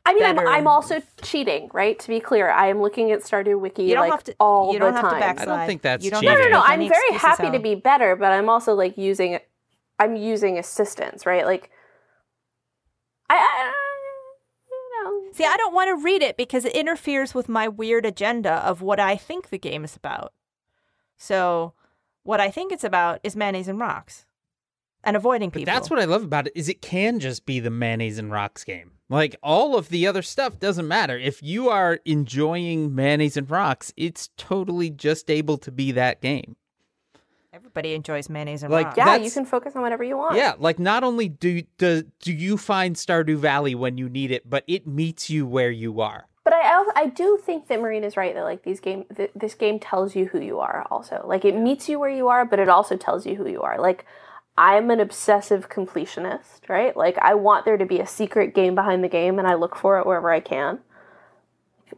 [0.06, 0.40] I mean, I'm.
[0.40, 2.00] I'm also cheating, right?
[2.00, 4.36] To be clear, I am looking at Stardew Wiki You don't like have to.
[4.40, 5.20] all you don't the have time.
[5.20, 5.50] to backslide.
[5.50, 6.38] I don't think that's you don't cheating.
[6.38, 6.62] No, no, no.
[6.62, 9.40] I'm very excuses, happy to be better, but I'm also like using,
[10.00, 11.46] I'm using assistance, right?
[11.46, 11.70] Like,
[13.30, 13.74] I, I
[14.72, 18.06] you know, See, I don't want to read it because it interferes with my weird
[18.06, 20.34] agenda of what I think the game is about.
[21.18, 21.74] So,
[22.24, 24.26] what I think it's about is mayonnaise and rocks
[25.04, 25.74] and avoiding But people.
[25.74, 28.64] that's what I love about it is it can just be the mayonnaise and rocks
[28.64, 28.94] game.
[29.10, 31.18] Like all of the other stuff doesn't matter.
[31.18, 36.56] If you are enjoying mayonnaise and rocks, it's totally just able to be that game.
[37.52, 38.98] everybody enjoys mayonnaise and Like, rocks.
[38.98, 40.36] yeah, you can focus on whatever you want.
[40.36, 44.48] Yeah, like not only do do do you find Stardew Valley when you need it,
[44.50, 46.26] but it meets you where you are.
[46.44, 49.32] But I, al- I do think that Maureen is right that like these game, th-
[49.36, 50.86] this game tells you who you are.
[50.90, 53.62] Also, like it meets you where you are, but it also tells you who you
[53.62, 53.80] are.
[53.80, 54.06] Like
[54.60, 56.96] I'm an obsessive completionist, right?
[56.96, 59.78] Like I want there to be a secret game behind the game, and I look
[59.78, 60.80] for it wherever I can.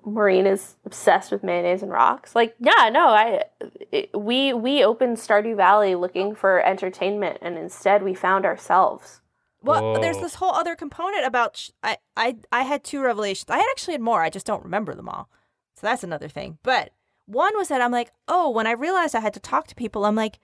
[0.05, 2.36] Maureen is obsessed with mayonnaise and rocks.
[2.36, 3.43] Like, yeah, no, I
[3.91, 9.22] it, we we opened Stardew Valley looking for entertainment, and instead we found ourselves.
[9.64, 11.57] well, there's this whole other component about.
[11.57, 13.49] Sh- I, I, I had two revelations.
[13.49, 14.22] I had actually had more.
[14.22, 15.30] I just don't remember them all.
[15.76, 16.59] So that's another thing.
[16.64, 16.91] But
[17.26, 20.05] One was that I'm like, oh, when I realized I had to talk to people,
[20.05, 20.39] I'm like,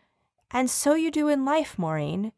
[0.52, 2.32] and so you do in life, Maureen.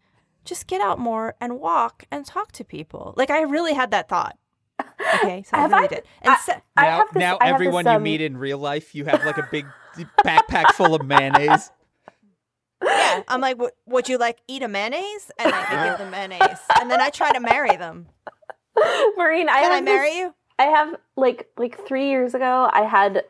[0.45, 3.13] Just get out more and walk and talk to people.
[3.17, 4.37] Like I really had that thought.
[4.79, 6.03] Okay, so I Have really I- did.
[6.21, 8.21] And I- se- I now, have this- now I have everyone this, you um, meet
[8.21, 9.65] in real life, you have like a big
[10.25, 11.71] backpack full of mayonnaise.
[12.83, 15.31] yeah, I'm like, "Would- would you like eat a mayonnaise?
[15.37, 18.07] And I give them mayonnaise, and then I try to marry them.
[19.17, 20.33] Maureen, I Can I have marry this- you?
[20.57, 22.69] I have like like three years ago.
[22.71, 23.23] I had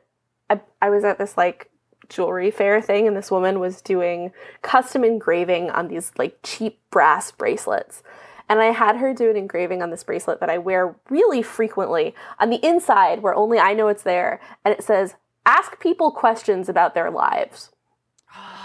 [0.50, 1.70] I, I was at this like
[2.10, 4.32] jewelry fair thing, and this woman was doing
[4.62, 8.04] custom engraving on these like cheap brass bracelets.
[8.50, 12.16] And I had her do an engraving on this bracelet that I wear really frequently
[12.40, 16.68] on the inside, where only I know it's there, and it says, "Ask people questions
[16.68, 17.72] about their lives,"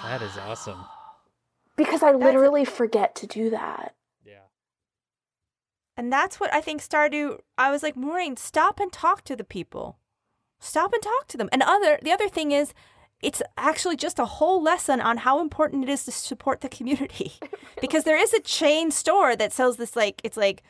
[0.02, 0.84] That is awesome.
[1.76, 3.94] because I literally forget to do that.
[4.24, 4.46] Yeah.
[5.96, 7.40] And that's what I think Stardew.
[7.56, 9.98] I was like, Maureen, stop and talk to the people.
[10.60, 11.48] Stop and talk to them.
[11.52, 12.72] And other the other thing is,
[13.22, 17.32] it's actually just a whole lesson on how important it is to support the community,
[17.80, 20.62] because there is a chain store that sells this like it's like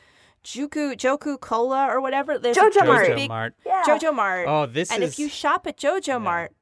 [0.43, 2.37] Juku Joku Cola or whatever.
[2.37, 3.07] There's a Jojo Mart.
[3.07, 3.53] Jojo big- Mart.
[3.65, 3.83] Yeah.
[3.85, 4.47] Jojo Mart.
[4.47, 6.53] Oh, this and is if you shop at Jojo Mart,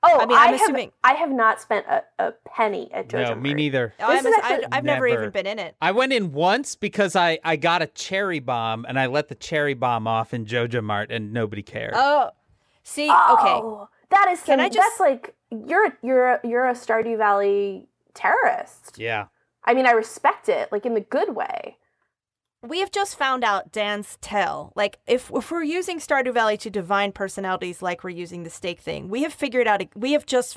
[0.00, 3.24] Oh, I mean, I'm have, assuming- I have not spent a, a penny at Jojo
[3.24, 3.36] Mart.
[3.36, 3.94] no, me neither.
[3.98, 4.66] oh, I'm, actually...
[4.70, 5.74] I've never even been in it.
[5.82, 9.34] I went in once because I, I got a cherry bomb and I let the
[9.34, 11.94] cherry bomb off in Jojo Mart and nobody cared.
[11.96, 12.30] Oh,
[12.84, 13.36] see, oh.
[13.40, 13.88] okay.
[14.10, 17.86] That is Can some, I just- that's like you're you're a- you're a Stardew Valley
[18.14, 18.96] terrorist.
[18.98, 19.26] Yeah.
[19.64, 21.76] I mean, I respect it, like in the good way.
[22.60, 24.72] We have just found out Dan's tell.
[24.74, 28.80] Like, if if we're using Stardew Valley to divine personalities, like we're using the stake
[28.80, 29.82] thing, we have figured out.
[29.94, 30.56] We have just.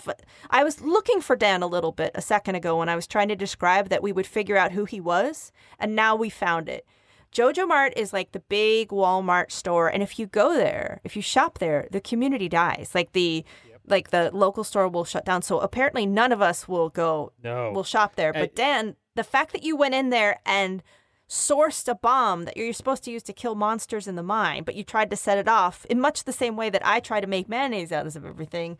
[0.50, 3.28] I was looking for Dan a little bit a second ago when I was trying
[3.28, 6.88] to describe that we would figure out who he was, and now we found it.
[7.34, 11.22] Jojo Mart is like the big Walmart store, and if you go there, if you
[11.22, 12.92] shop there, the community dies.
[12.94, 13.44] Like the.
[13.88, 17.72] Like the local store will shut down, so apparently none of us will go No.
[17.72, 18.32] will shop there.
[18.32, 20.84] But Dan, the fact that you went in there and
[21.28, 24.76] sourced a bomb that you're supposed to use to kill monsters in the mine, but
[24.76, 27.28] you tried to set it off in much the same way that I try to
[27.28, 28.78] make mayonnaise out of everything.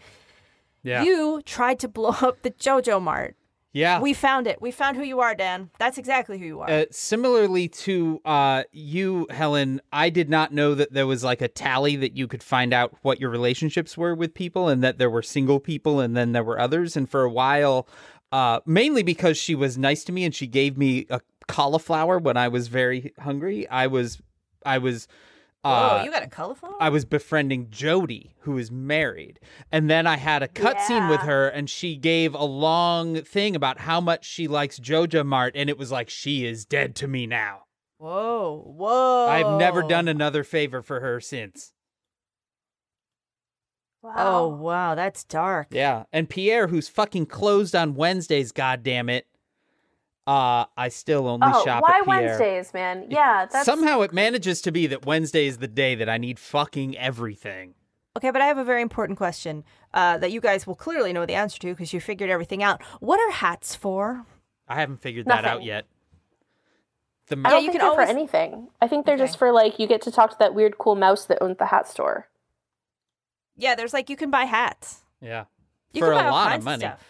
[0.84, 1.02] yeah.
[1.04, 3.36] You tried to blow up the JoJo Mart.
[3.74, 4.02] Yeah.
[4.02, 4.62] We found it.
[4.62, 5.70] We found who you are, Dan.
[5.80, 6.70] That's exactly who you are.
[6.70, 11.48] Uh, similarly to uh, you, Helen, I did not know that there was like a
[11.48, 15.10] tally that you could find out what your relationships were with people and that there
[15.10, 16.98] were single people and then there were others.
[16.98, 17.88] And for a while,
[18.34, 22.36] uh, mainly because she was nice to me and she gave me a cauliflower when
[22.36, 24.22] I was very hungry, I was,
[24.66, 25.08] I was,
[25.64, 26.76] uh, Whoa, you got a cauliflower?
[26.80, 29.40] I was befriending Jodi, who is married.
[29.72, 33.80] And then I had a cutscene with her, and she gave a long thing about
[33.82, 37.28] how much she likes Jojo Mart, and it was like, she is dead to me
[37.28, 37.64] now.
[37.98, 39.28] whoa, whoa.
[39.28, 41.74] I've never done another favor for her since.
[44.02, 44.14] Wow.
[44.18, 44.96] Oh, wow.
[44.96, 45.68] That's dark.
[45.70, 46.06] Yeah.
[46.12, 49.28] And Pierre, who's fucking closed on Wednesdays, goddamn it.
[50.28, 52.28] Uh, I still only oh, shop why at Pierre.
[52.38, 53.08] Wednesdays, man?
[53.10, 56.38] Yeah, that's Somehow it manages to be that Wednesday is the day that I need
[56.38, 57.74] fucking everything.
[58.16, 59.64] Okay, but I have a very important question
[59.94, 62.82] uh, that you guys will clearly know the answer to because you figured everything out.
[63.00, 64.26] What are hats for?
[64.68, 65.86] I haven't figured that out yet.
[67.28, 68.68] The I mo- don't you think can they're always- for anything.
[68.82, 69.24] I think they're Okay.
[69.26, 71.68] just for like you get to talk to that weird cool mouse that owns the
[71.68, 72.28] hat store.
[73.58, 75.04] Yeah, there's like you can buy hats.
[75.22, 75.46] yeah.
[75.94, 76.80] You for can buy a lot of money.
[76.82, 77.04] stuff.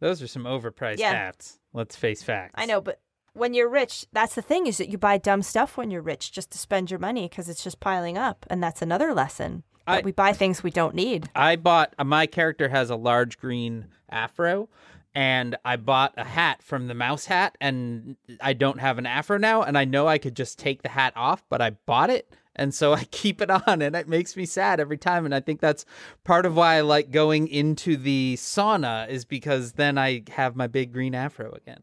[0.00, 1.12] Those are some overpriced Yeah.
[1.12, 1.58] hats.
[1.72, 2.54] Let's face facts.
[2.56, 3.00] I know, but
[3.34, 6.32] when you're rich, that's the thing is that you buy dumb stuff when you're rich
[6.32, 9.62] just to spend your money because it's just piling up, and that's another lesson.
[9.86, 11.28] I- we buy things we don't need.
[11.34, 14.68] I bought uh, my character has a large green afro
[15.14, 19.38] and I bought a hat from the mouse hat and I don't have an afro
[19.38, 22.32] now and I know I could just take the hat off but I bought it
[22.54, 25.40] and so I keep it on and it makes me sad every time and I
[25.40, 25.84] think that's
[26.24, 30.66] part of why I like going into the sauna is because then I have my
[30.66, 31.82] big green afro again.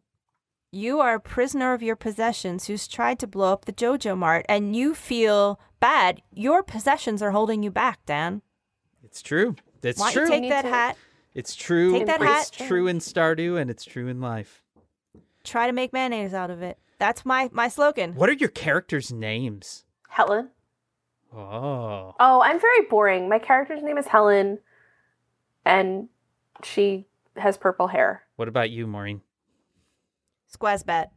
[0.72, 4.46] You are a prisoner of your possessions who's tried to blow up the JoJo Mart,
[4.48, 6.22] and you feel bad.
[6.32, 8.44] Your possessions are holding you back, Dan.
[9.04, 9.56] It's true.
[9.82, 10.24] It's Why don't true.
[10.26, 10.98] you take Need that to- hat,
[11.34, 11.94] it's true.
[11.94, 12.68] Take that it's hat.
[12.68, 14.62] true in Stardew and it's true in life.
[15.44, 16.78] try to make mayonnaise out of it?
[17.00, 18.14] That's my my slogan.
[18.14, 19.86] What are your characters' names?
[20.10, 20.52] Helen.
[21.36, 22.16] Oh.
[22.20, 23.30] Oh, I'm very boring.
[23.30, 24.60] My character's name is Helen,
[25.66, 26.10] and
[26.64, 27.06] she
[27.38, 28.24] has purple hair.
[28.36, 29.22] What about you, Maureen?
[30.54, 31.08] Squazbat.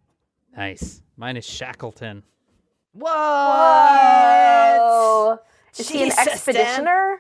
[0.56, 1.02] Nice.
[1.16, 2.22] Mine is Shackleton.
[2.92, 3.10] What?
[4.78, 5.38] Whoa!
[5.78, 6.28] Is he an Jesus, Dan.
[6.56, 7.16] expeditioner?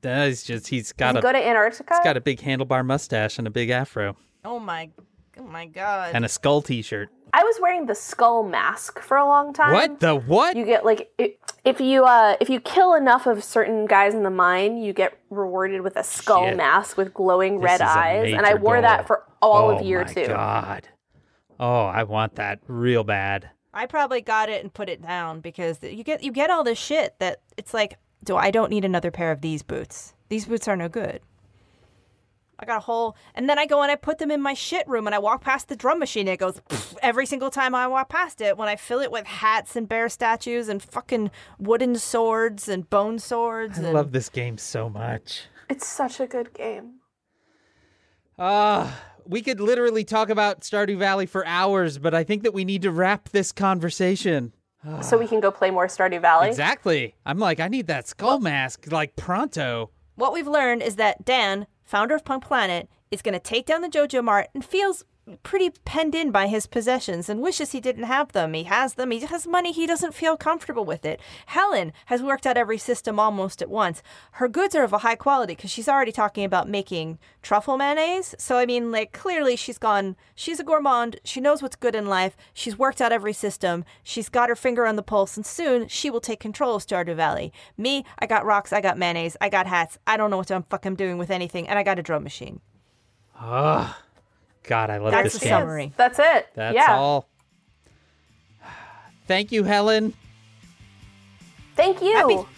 [0.00, 1.94] That's just he's got he a go to Antarctica?
[1.94, 4.90] he's got a big handlebar mustache and a big afro Oh my,
[5.38, 6.14] oh my God.
[6.14, 7.10] and a skull T-shirt.
[7.32, 9.72] I was wearing the skull mask for a long time.
[9.72, 10.56] What the what?
[10.56, 14.22] You get like i if you uh if you kill enough of certain guys in
[14.22, 16.56] the mine, you get rewarded with a skull Shit.
[16.56, 18.82] mask with glowing This red eyes, and I wore goal.
[18.82, 20.26] that for all oh of year my two.
[20.26, 20.88] God.
[21.60, 23.50] Oh, I want that real bad.
[23.74, 26.78] I probably got it and put it down because you get you get all this
[26.78, 30.14] shit that it's like, do I don't need another pair of these boots.
[30.28, 31.20] These boots are no good.
[32.60, 34.86] I got a whole, and then I go and I put them in my shit
[34.88, 36.26] room, and I walk past the drum machine.
[36.26, 38.56] And it goes pff, every single time I walk past it.
[38.56, 43.18] When I fill it with hats and bear statues and fucking wooden swords and bone
[43.18, 43.78] swords.
[43.78, 45.44] I and love this game so much.
[45.70, 46.94] It's such a good game.
[48.38, 52.64] Ah, we could literally talk about Stardew Valley for hours, but I think that we
[52.64, 54.52] need to wrap this conversation.
[55.02, 56.48] So we can go play more Stardew Valley.
[56.48, 57.14] Exactly.
[57.26, 59.90] I'm like, I need that skull mask like pronto.
[60.14, 63.80] What we've learned is that Dan, founder of Punk Planet, is going to take down
[63.80, 65.04] the JoJo Mart and feels
[65.42, 68.54] pretty penned in by his possessions and wishes he didn't have them.
[68.54, 69.10] He has them.
[69.10, 69.72] He has money.
[69.72, 71.20] He doesn't feel comfortable with it.
[71.46, 74.02] Helen has worked out every system almost at once.
[74.32, 78.34] Her goods are of a high quality because she's already talking about making truffle mayonnaise.
[78.38, 81.20] So, I mean, like, clearly she's gone, she's a gourmand.
[81.24, 82.36] She knows what's good in life.
[82.52, 83.84] She's worked out every system.
[84.02, 87.16] She's got her finger on the pulse, and soon she will take control of Stardew
[87.16, 87.52] Valley.
[87.76, 89.98] Me, I got rocks, I got mayonnaise, I got hats.
[90.06, 92.24] I don't know what the fuck I'm doing with anything, and I got a drum
[92.24, 92.60] machine.
[93.36, 94.02] Ah,
[94.64, 95.48] God, I love That's this the game.
[95.48, 95.92] summary.
[95.96, 96.48] That's it.
[96.54, 96.96] That's yeah.
[96.96, 97.26] all.
[99.26, 100.14] Thank you, Helen.
[101.76, 102.14] Thank you.
[102.14, 102.48] Happy-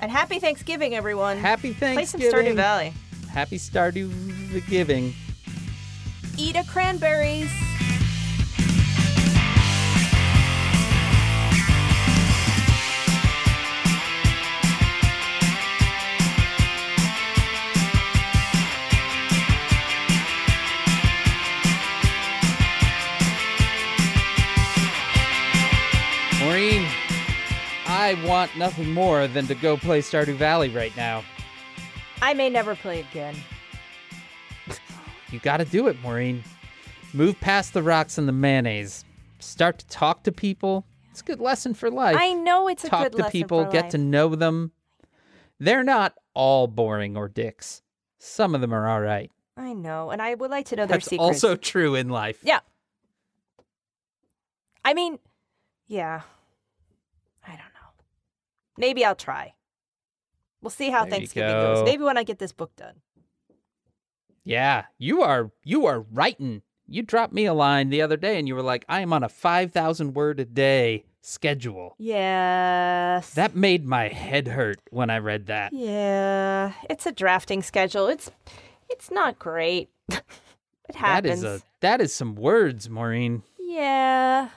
[0.00, 1.38] And happy Thanksgiving, everyone.
[1.38, 2.30] Happy Thanksgiving.
[2.30, 2.92] Play some Stardew Valley.
[3.30, 5.12] Happy Stardew the Giving.
[6.36, 7.50] Eat a cranberries.
[28.14, 31.24] I want nothing more than to go play Stardew Valley right now.
[32.22, 33.34] I may never play again.
[35.32, 36.44] You gotta do it, Maureen.
[37.12, 39.04] Move past the rocks and the mayonnaise.
[39.40, 40.86] Start to talk to people.
[41.10, 42.16] It's a good lesson for life.
[42.16, 43.18] I know it's a good lesson.
[43.18, 43.90] talk to people, get life.
[43.92, 44.70] to know them.
[45.58, 47.82] They're not all boring or dicks.
[48.20, 49.32] Some of them are all right.
[49.56, 51.42] I know, and I would like to know their That's secrets.
[51.42, 52.38] also true in life.
[52.44, 52.60] yeah.
[54.84, 55.18] I mean,
[55.88, 56.20] yeah.
[58.76, 58.86] I don't know.
[58.88, 59.54] Maybe I'll try.
[60.60, 61.84] We'll see how There Thanksgiving goes.
[61.84, 62.94] Maybe when I get this book done.
[64.44, 66.62] Yeah, you are you are writing.
[66.86, 69.22] You dropped me a line the other day and you were like, I am on
[69.22, 71.94] a 5,000 word a day schedule.
[71.98, 73.32] Yes.
[73.34, 75.72] That made my head hurt when I read that.
[75.72, 78.06] Yeah, it's a drafting schedule.
[78.06, 78.30] It's
[78.90, 79.88] it's not great.
[80.08, 81.38] it happens.
[81.38, 83.42] is a that is some words, Maureen.
[83.58, 84.50] Yeah.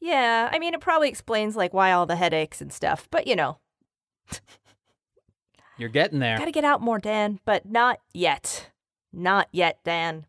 [0.00, 3.36] Yeah, I mean it probably explains like why all the headaches and stuff, but you
[3.36, 3.58] know,
[5.76, 6.38] You're getting there.
[6.38, 8.70] got to get out more, Dan, but not yet.
[9.12, 10.26] Not yet, Dan.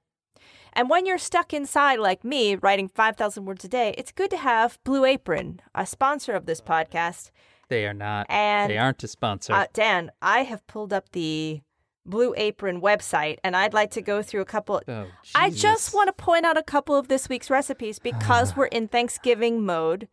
[0.74, 4.38] And when you're stuck inside like me, writing 5,000 words a day, it's good to
[4.38, 7.30] have Blue Apron, a sponsor of this podcast.
[7.68, 8.26] They are not.
[8.30, 9.54] And they aren't a sponsor.
[9.54, 11.62] Uh, Dan, I have pulled up the
[12.06, 14.82] Blue Apron website and I'd like to go through a couple.
[14.88, 18.66] oh, I just want to point out a couple of this week's recipes because we're
[18.66, 20.08] in Thanksgiving mode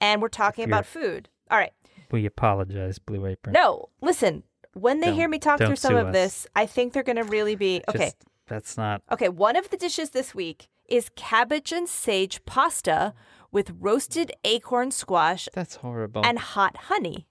[0.00, 1.28] and we're talking about food.
[1.50, 1.72] All right.
[2.10, 3.54] We apologize, Blue Apron.
[3.54, 4.44] No, listen.
[4.74, 6.12] When they hear Don't- me talk through some of us.
[6.12, 8.12] this, I think they're going to really be Just- okay.
[8.48, 9.02] That's not.
[9.10, 13.12] Okay, one of the dishes this week is cabbage and sage pasta
[13.50, 16.24] with roasted acorn squash That's horrible.
[16.24, 17.26] and hot honey.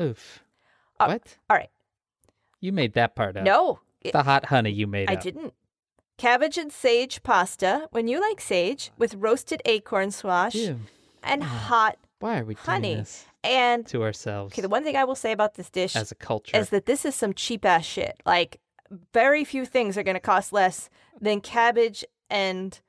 [0.00, 0.44] Oof.
[1.00, 1.36] Uh, what?
[1.50, 1.70] All right.
[2.64, 3.44] You made that part up.
[3.44, 5.20] No, it- The hot honey you made I up.
[5.20, 5.52] didn't.
[6.16, 10.80] Cabbage and sage pasta, when you like sage, with roasted acorn squash Ew.
[11.22, 12.88] and ah, hot Why are we honey.
[12.94, 15.94] doing this And to ourselves okay, the one thing I will say about this dish
[15.94, 16.56] as a culture?
[16.56, 18.18] is that this is some cheap ass shit.
[18.24, 18.60] Like,
[19.12, 20.88] very few things are going to cost less
[21.20, 22.80] than cabbage and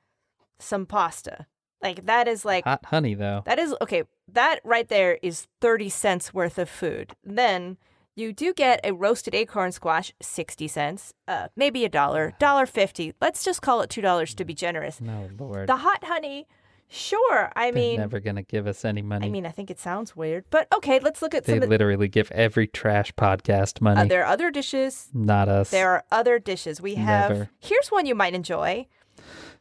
[0.58, 1.46] some pasta.
[1.82, 3.42] Like, that is like, hot honey, though.
[3.44, 7.14] that is, okay, that right there is 30 cents worth of food.
[7.24, 7.76] Then
[8.16, 13.12] you do get a roasted acorn squash, 60 cents, uh, maybe a dollar, dollar fifty.
[13.20, 15.00] Let's just call it $2 to be generous.
[15.00, 15.68] No, Lord.
[15.68, 16.46] The hot honey,
[16.88, 17.52] sure.
[17.54, 19.26] I They're mean, never going to give us any money.
[19.26, 21.68] I mean, I think it sounds weird, but okay, let's look at they some of
[21.68, 24.00] literally give every trash podcast money.
[24.00, 25.70] uh, there are other dishes Not us.
[25.70, 26.80] There are other dishes.
[26.80, 27.50] We have Never.
[27.60, 28.86] here's one you might enjoy: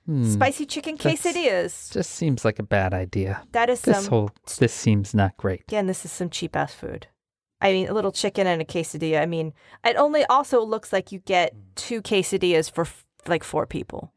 [0.05, 1.91] Hmm, spicy chicken That's- quesadillas.
[1.91, 3.41] Just seems like a bad idea.
[3.53, 4.05] That is This some.
[4.09, 4.29] whole
[4.59, 5.61] this seems not great.
[5.61, 7.07] Again, this is some cheap ass food.
[7.61, 9.21] I mean, a little chicken and a quesadilla.
[9.21, 9.53] I mean,
[9.83, 11.59] it only also looks like you get mm.
[11.75, 14.11] two quesadillas for f- like four people.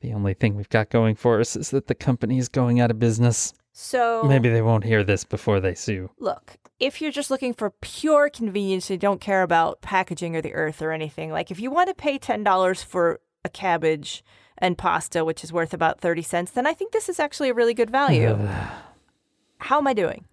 [0.00, 2.90] The only thing we've got going for us is that the company is going out
[2.90, 3.52] of business.
[3.72, 6.10] So Maybe they won't hear this before they sue.
[6.18, 10.42] look, if you're just looking for pure convenience and you don't care about packaging or
[10.42, 14.24] the earth or anything, like if you want to pay $10 for a cabbage
[14.58, 17.54] and pasta, which is worth about 30 cents, then I think this is actually a
[17.54, 18.36] really good value.
[19.58, 20.24] How am I doing?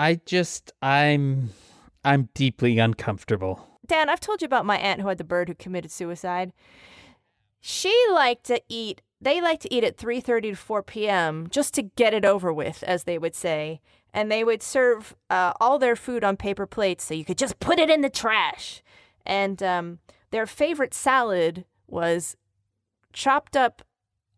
[0.00, 1.50] I just I'm
[2.06, 3.68] I'm deeply uncomfortable.
[3.86, 6.54] Dan, I've told you about my aunt who had the bird who committed suicide.
[7.60, 9.02] She liked to eat.
[9.20, 11.48] They like to eat at 3:30 to 4 p.m.
[11.50, 13.82] just to get it over with, as they would say.
[14.14, 17.60] And they would serve uh, all their food on paper plates, so you could just
[17.60, 18.82] put it in the trash.
[19.26, 19.98] And um,
[20.30, 22.38] their favorite salad was
[23.12, 23.82] chopped up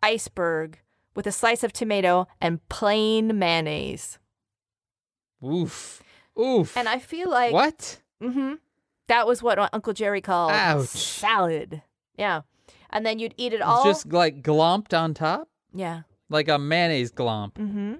[0.03, 0.81] iceberg
[1.15, 4.19] with a slice of tomato and plain mayonnaise.
[5.45, 6.03] Oof.
[6.39, 6.77] Oof.
[6.77, 8.01] And I feel like what?
[8.23, 8.55] Mm-hmm.
[9.09, 10.89] That was what Uncle Jerry called Ouch.
[10.89, 11.83] salad.
[12.17, 12.43] Yeah.
[12.91, 13.85] And then you'd eat it all.
[13.85, 15.49] just like glomped on top?
[15.75, 16.03] Yeah.
[16.29, 17.55] Like a mayonnaise glomp.
[17.55, 17.95] Mm-hmm.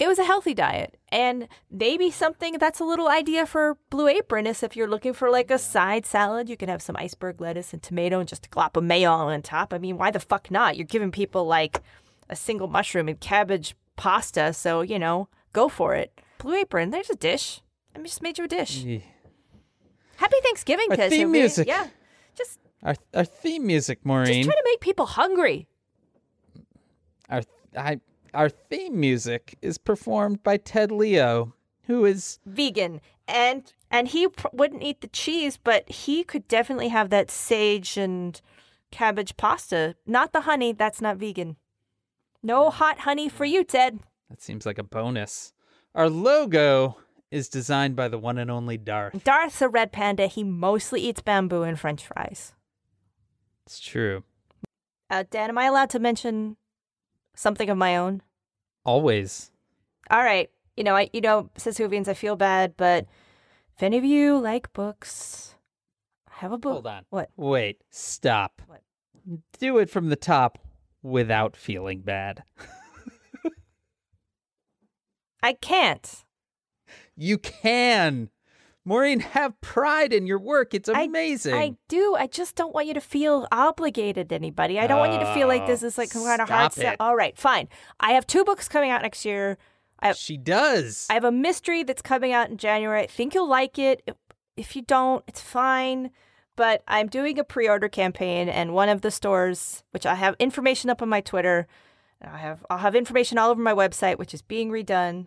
[0.00, 0.96] It was a healthy diet.
[1.08, 5.30] And maybe something that's a little idea for Blue Apron is if you're looking for
[5.30, 8.48] like a side salad, you can have some iceberg lettuce and tomato and just a
[8.48, 9.74] glop of mayo on top.
[9.74, 10.76] I mean, why the fuck not?
[10.76, 11.82] You're giving people like
[12.28, 16.20] a single mushroom and cabbage pasta, so you know, go for it.
[16.38, 17.60] Blue Apron, there's a dish.
[17.94, 18.84] I just made you a dish.
[18.86, 19.00] Eh.
[20.16, 21.68] Happy Thanksgiving, Our theme music.
[21.68, 21.88] Yeah.
[22.36, 24.42] Just Our our theme music, Maureen.
[24.42, 25.68] Just trying to make people hungry.
[27.28, 27.42] Our
[27.76, 28.00] I
[28.34, 33.00] our theme music is performed by Ted Leo, who is Vegan.
[33.26, 37.96] And and he pr- wouldn't eat the cheese, but he could definitely have that sage
[37.96, 38.40] and
[38.90, 39.96] cabbage pasta.
[40.06, 41.56] Not the honey, that's not vegan.
[42.42, 44.00] No hot honey for you, Ted.
[44.30, 45.52] that seems like a bonus.
[45.94, 46.96] Our logo
[47.30, 49.22] is designed by the one and only Darth.
[49.24, 50.26] Darth's a red panda.
[50.26, 52.54] He mostly eats bamboo and french fries.
[53.66, 54.24] It's true.
[55.10, 56.56] Uh, Dan, am I allowed to mention
[57.34, 58.22] something of my own?
[58.84, 59.50] Always.
[60.10, 60.50] All right.
[60.76, 63.06] You know, I you know, says Hoovians, I feel bad, but
[63.76, 65.54] if any of you like books,
[66.28, 66.72] I have a book.
[66.72, 67.04] Hold on.
[67.10, 67.30] What?
[67.36, 68.62] Wait, stop.
[68.66, 68.82] What?
[69.58, 70.58] Do it from the top
[71.02, 72.42] without feeling bad.
[75.42, 76.24] I can't.
[77.16, 78.30] You can.
[78.84, 80.72] Maureen, have pride in your work.
[80.72, 81.54] It's amazing.
[81.54, 82.16] I do.
[82.18, 84.78] I just don't want you to feel obligated to anybody.
[84.80, 86.68] I don't want you to feel like this is like some kind of hard ah,
[86.68, 86.96] Stop sell.
[86.98, 87.68] All right, fine.
[88.00, 89.58] I have two books coming out next year.
[90.00, 91.06] I- she does.
[91.10, 93.02] I have a mystery that's coming out in January.
[93.02, 94.02] I think you'll like it.
[94.06, 94.16] If,
[94.56, 96.10] if you don't, it's fine.
[96.56, 100.88] But I'm doing a pre-order campaign, and one of the stores, which I have information
[100.88, 101.68] up on my Twitter,
[102.22, 105.26] I have I'll have information all over my website, which is being redone.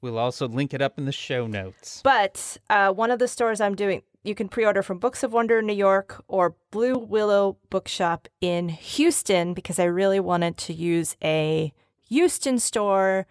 [0.00, 2.00] we'll also link it up in the show notes.
[2.02, 5.32] But uh, one of the stores I'm doing, you can pre order from Books of
[5.32, 10.72] Wonder in New York or Blue Willow Bookshop in Houston because I really wanted to
[10.72, 11.72] use a
[12.08, 13.26] Houston store,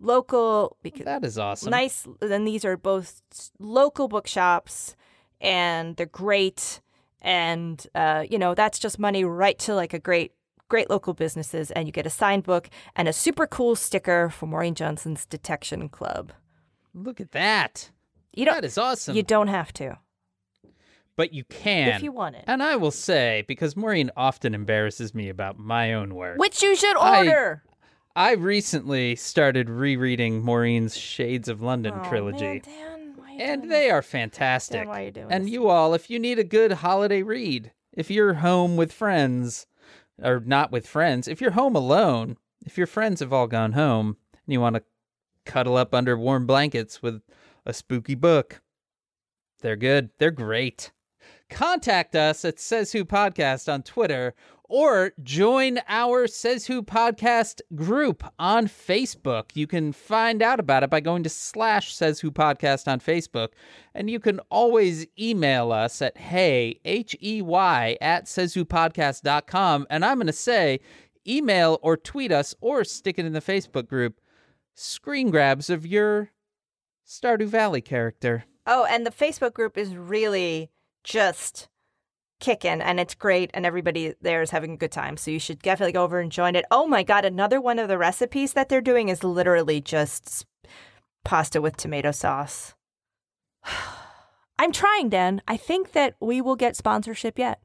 [0.00, 1.70] local, because That is awesome.
[1.70, 2.06] nice.
[2.20, 3.22] And these are both
[3.58, 4.96] local bookshops
[5.40, 6.80] and they're great.
[7.20, 10.32] And, uh, you know, that's just money right to like a great,
[10.74, 11.70] great local businesses.
[11.70, 15.88] And you get a signed book and a super cool sticker for Maureen Johnson's Detection
[15.88, 16.32] Club.
[16.92, 17.90] Look at that.
[18.32, 19.14] You don't, That is awesome.
[19.14, 19.98] you don't have to.
[21.14, 21.90] but you can.
[21.90, 22.42] if you want it.
[22.48, 26.74] And I will say, because Maureen often embarrasses me about my own work, Which you
[26.74, 27.62] should I- order.
[28.16, 32.62] I recently started rereading Maureen's Shades of London Oh, trilogy.
[32.66, 34.80] man, Dan, and they are fantastic.
[34.80, 35.52] Dan, why are you doing and this?
[35.52, 39.66] you all, if you need a good holiday read, if you're home with friends,
[40.22, 44.16] or not with friends, if you're home alone, if your friends have all gone home,
[44.32, 44.82] and you want to
[45.44, 47.22] cuddle up under warm blankets with
[47.66, 48.62] a spooky book,
[49.60, 50.10] they're good.
[50.18, 50.92] They're great.
[51.50, 54.34] Contact us at Says Who Podcast on Twitter
[54.74, 59.54] or join our Says Who Podcast group on Facebook.
[59.54, 63.50] You can find out about it by going to slash Says Who Podcast on Facebook.
[63.94, 69.86] And you can always email us at hey, H E Y, at sayswhopodcast.com.
[69.90, 70.80] And I'm going to say
[71.24, 74.20] email or tweet us or stick it in the Facebook group
[74.74, 76.32] screen grabs of your
[77.06, 78.46] Stardew Valley character.
[78.66, 80.72] Oh, and the Facebook group is really
[81.04, 81.68] just
[82.44, 85.16] kicking and it's great and everybody there is having a good time.
[85.16, 86.66] So you should definitely go over and join it.
[86.70, 90.44] Oh my god, another one of the recipes that they're doing is literally just
[91.24, 92.74] pasta with tomato sauce.
[94.58, 95.40] I'm trying, Dan.
[95.48, 97.60] I think that we will get sponsorship yet.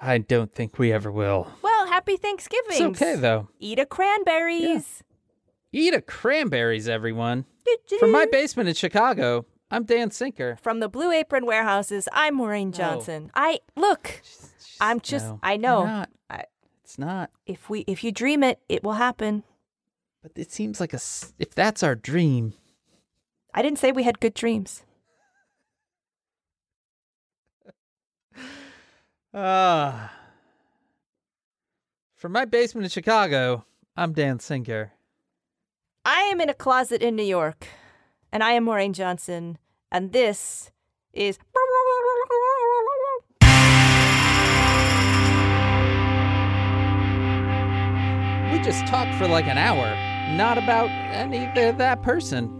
[0.00, 1.48] I don't think we ever will.
[1.62, 2.90] Well, happy Thanksgiving.
[2.90, 3.48] It's okay though.
[3.58, 5.02] Eat a cranberries.
[5.72, 7.46] Eat a cranberries, everyone.
[7.98, 10.58] From my basement in Chicago, I'm Dan Sinker.
[10.62, 12.76] From the Blue Apron Warehouses, I'm Maureen No.
[12.76, 13.30] Johnson.
[13.34, 14.20] I look.
[14.80, 15.84] I'm just No, I know.
[15.84, 16.10] not.
[16.28, 16.44] I-
[16.84, 17.30] It's not.
[17.46, 19.44] If we if you dream it, it will happen.
[20.22, 20.96] But it seems like a.
[20.96, 22.52] s- If that's our dream,
[23.54, 24.82] I didn't say we had good dreams.
[29.34, 30.12] ah.
[32.16, 33.64] From my basement in Chicago,
[33.96, 34.92] I'm Dan Sinker.
[36.04, 37.66] I am in a closet in New York,
[38.32, 39.58] and I am Maureen Johnson,
[39.92, 40.70] and this
[41.12, 41.38] is.
[48.52, 49.86] We just talked for like an hour,
[50.36, 52.50] not about any of that person.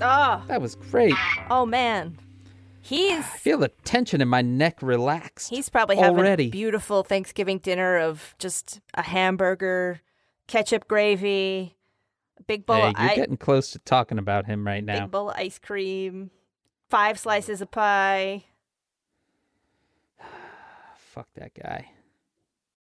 [0.00, 1.14] Oh, That was great.
[1.50, 2.18] oh man,
[2.80, 5.48] he's I feel the tension in my neck relax.
[5.48, 6.46] he's probably having already.
[6.46, 10.00] a beautiful Thanksgiving dinner of just a hamburger,
[10.48, 11.76] ketchup gravy,
[12.48, 15.02] big bowl hey, you're i- getting close to talking about him right now.
[15.02, 16.30] big bowl of ice cream,
[16.94, 18.44] five slices of pie.
[20.96, 21.90] Fuck that guy.